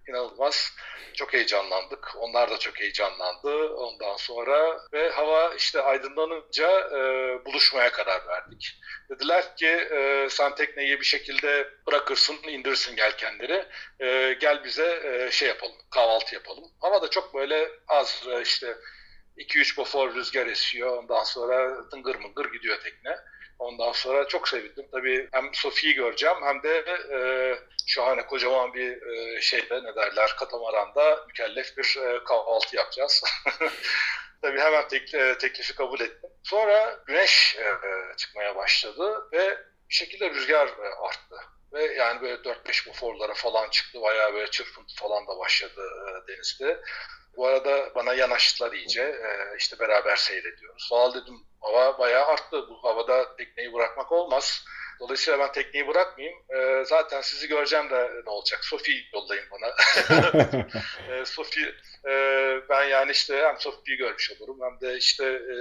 [0.08, 0.76] İnanılmaz.
[1.14, 2.16] Çok heyecanlandık.
[2.18, 6.99] Onlar da çok heyecanlandı ondan sonra ve hava işte aydınlanınca e,
[7.45, 8.80] buluşmaya karar verdik.
[9.10, 13.66] Dediler ki e, sen tekneyi bir şekilde bırakırsın, indirsin gelkenleri.
[13.99, 16.64] E, gel bize e, şey yapalım, kahvaltı yapalım.
[16.82, 18.78] Hava da çok böyle az e, işte
[19.38, 20.97] 2-3 bofor rüzgar esiyor.
[20.97, 23.18] Ondan sonra tıngır mıngır gidiyor tekne.
[23.60, 24.86] Ondan sonra çok sevindim.
[24.91, 26.78] Tabii hem Sofi'yi göreceğim hem de
[27.12, 27.20] e,
[27.88, 33.24] şahane kocaman bir e, şeyde ne derler katamaranda mükellef bir e, kahvaltı yapacağız.
[34.41, 36.30] Tabii hemen tek, e, teklifi kabul ettim.
[36.43, 37.66] Sonra güneş e,
[38.18, 39.58] çıkmaya başladı ve
[39.89, 41.36] bir şekilde rüzgar e, arttı.
[41.74, 44.01] Ve yani böyle 4-5 buforlara falan çıktı.
[44.01, 46.82] Bayağı böyle çırpıntı falan da başladı e, denizde.
[47.38, 49.01] Bu arada bana yanaştılar iyice.
[49.01, 50.89] E, işte beraber seyrediyoruz.
[50.91, 52.69] Valla dedim hava bayağı arttı.
[52.69, 54.65] Bu havada tekneyi bırakmak olmaz.
[54.99, 56.38] Dolayısıyla ben tekneyi bırakmayayım.
[56.49, 58.65] E, zaten sizi göreceğim de ne olacak?
[58.65, 59.67] Sofi yollayın bana.
[61.11, 61.75] e, Sofi
[62.05, 62.11] e,
[62.69, 65.55] ben yani işte hem Sofi'yi görmüş olurum hem de işte e,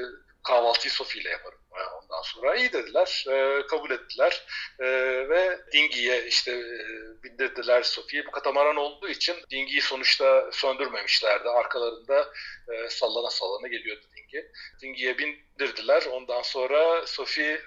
[0.47, 1.59] kahvaltıyı Sofi ile yaparım.
[2.03, 4.47] Ondan sonra iyi dediler, e, kabul ettiler
[4.79, 4.85] e,
[5.29, 8.27] ve dingiye işte e, bindirdiler Sofi'yi.
[8.27, 11.49] Bu katamaran olduğu için dingiyi sonuçta söndürmemişlerdi.
[11.49, 12.29] Arkalarında
[12.89, 14.51] sallana sallana geliyordu dingi.
[14.83, 16.03] Dingiye bindirdiler.
[16.13, 17.61] Ondan sonra Sofi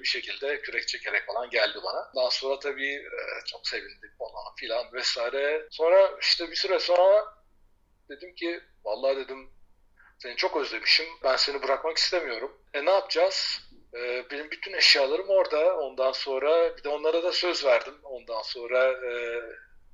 [0.00, 2.10] bir şekilde kürek çekerek falan geldi bana.
[2.14, 3.04] Ondan sonra tabii
[3.46, 5.66] çok sevindik falan filan vesaire.
[5.70, 7.24] Sonra işte bir süre sonra
[8.08, 9.50] dedim ki vallahi dedim
[10.22, 11.06] seni çok özlemişim.
[11.24, 12.52] Ben seni bırakmak istemiyorum.
[12.74, 13.60] E ne yapacağız?
[13.94, 15.76] E, benim bütün eşyalarım orada.
[15.76, 17.94] Ondan sonra bir de onlara da söz verdim.
[18.02, 19.40] Ondan sonra e,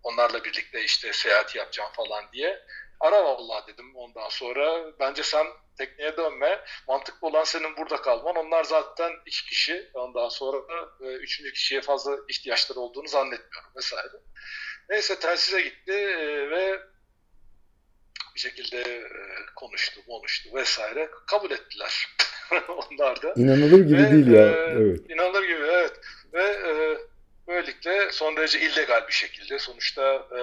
[0.03, 2.63] onlarla birlikte işte seyahat yapacağım falan diye.
[3.01, 4.99] Ara vallahi dedim ondan sonra.
[5.01, 5.47] Bence sen
[5.79, 6.65] tekneye dönme.
[6.89, 8.37] Mantıklı olan senin burada kalman.
[8.37, 9.91] Onlar zaten iki kişi.
[9.95, 10.57] Ondan sonra
[11.01, 14.13] e, üçüncü kişiye fazla ihtiyaçları olduğunu zannetmiyorum vesaire.
[14.89, 16.81] Neyse telsize gitti e, ve
[18.39, 19.03] bir şekilde e,
[19.57, 21.11] konuştu, konuştu vesaire.
[21.27, 22.09] Kabul ettiler.
[22.69, 23.33] Onlar da.
[23.37, 24.43] İnanılır gibi Ve, değil ya.
[24.43, 25.01] e, Evet.
[25.11, 26.01] İnanılır gibi evet.
[26.33, 26.99] Ve e,
[27.49, 30.41] böylelikle son derece illegal bir şekilde sonuçta e,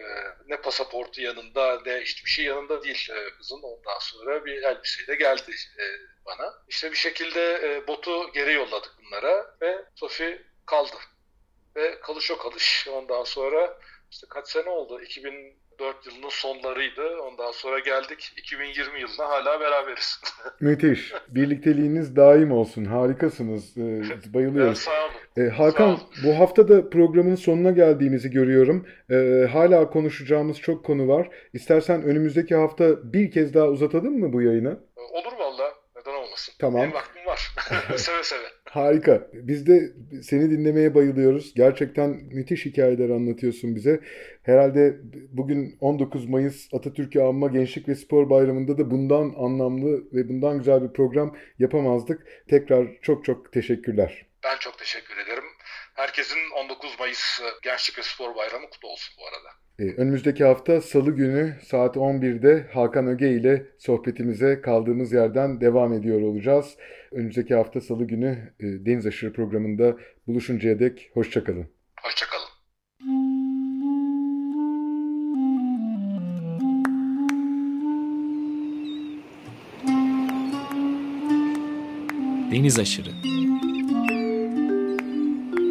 [0.00, 0.02] e,
[0.46, 3.62] ne pasaportu yanında ne hiçbir şey yanında değil e, kızın.
[3.62, 5.84] Ondan sonra bir elbiseyle geldi e,
[6.26, 6.54] bana.
[6.68, 10.96] İşte bir şekilde e, botu geri yolladık bunlara ve Sofi kaldı.
[11.76, 12.88] Ve kalış o kalış.
[12.90, 13.78] Ondan sonra
[14.10, 15.00] işte kaç sene oldu?
[15.74, 17.02] 2004 yılının sonlarıydı.
[17.20, 20.20] Ondan sonra geldik 2020 yılına hala beraberiz.
[20.60, 21.12] Müthiş.
[21.28, 22.84] Birlikteliğiniz daim olsun.
[22.84, 23.76] Harikasınız.
[23.78, 24.78] Ee, Evet, bayılıyoruz.
[24.78, 25.46] sağ olun.
[25.46, 26.06] Ee, Hakan, Sağ ol.
[26.24, 28.86] bu hafta da programın sonuna geldiğimizi görüyorum.
[29.10, 31.28] Ee, hala konuşacağımız çok konu var.
[31.52, 34.78] İstersen önümüzdeki hafta bir kez daha uzatalım mı bu yayını?
[34.96, 35.74] Olur valla.
[35.96, 36.54] Neden olmasın?
[36.58, 36.82] Tamam.
[36.82, 37.50] Benim vaktim var.
[37.96, 38.46] seve seve.
[38.74, 39.28] Harika.
[39.32, 41.54] Biz de seni dinlemeye bayılıyoruz.
[41.54, 44.00] Gerçekten müthiş hikayeler anlatıyorsun bize.
[44.42, 44.96] Herhalde
[45.32, 50.82] bugün 19 Mayıs Atatürk'ü Anma Gençlik ve Spor Bayramı'nda da bundan anlamlı ve bundan güzel
[50.82, 52.26] bir program yapamazdık.
[52.48, 54.26] Tekrar çok çok teşekkürler.
[54.44, 55.44] Ben çok teşekkür ederim.
[55.94, 59.63] Herkesin 19 Mayıs Gençlik ve Spor Bayramı kutlu olsun bu arada.
[59.78, 66.20] Ee, önümüzdeki hafta Salı günü saat 11'de Hakan Öge ile sohbetimize kaldığımız yerden devam ediyor
[66.20, 66.76] olacağız.
[67.12, 69.96] Önümüzdeki hafta Salı günü e, Deniz Aşırı programında
[70.26, 71.66] buluşuncaya dek hoşçakalın.
[72.02, 72.44] Hoşçakalın.
[82.52, 83.10] Deniz aşırı.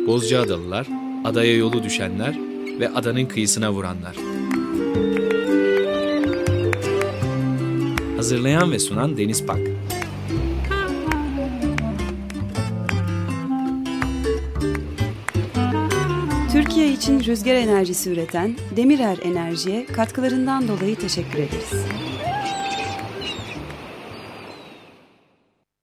[0.07, 0.87] Bozcaadalılar,
[1.25, 4.15] adaya yolu düşenler ve adanın kıyısına vuranlar.
[8.15, 9.59] Hazırlayan ve sunan Deniz Pak.
[16.51, 21.85] Türkiye için rüzgar enerjisi üreten Demirer Enerji'ye katkılarından dolayı teşekkür ederiz.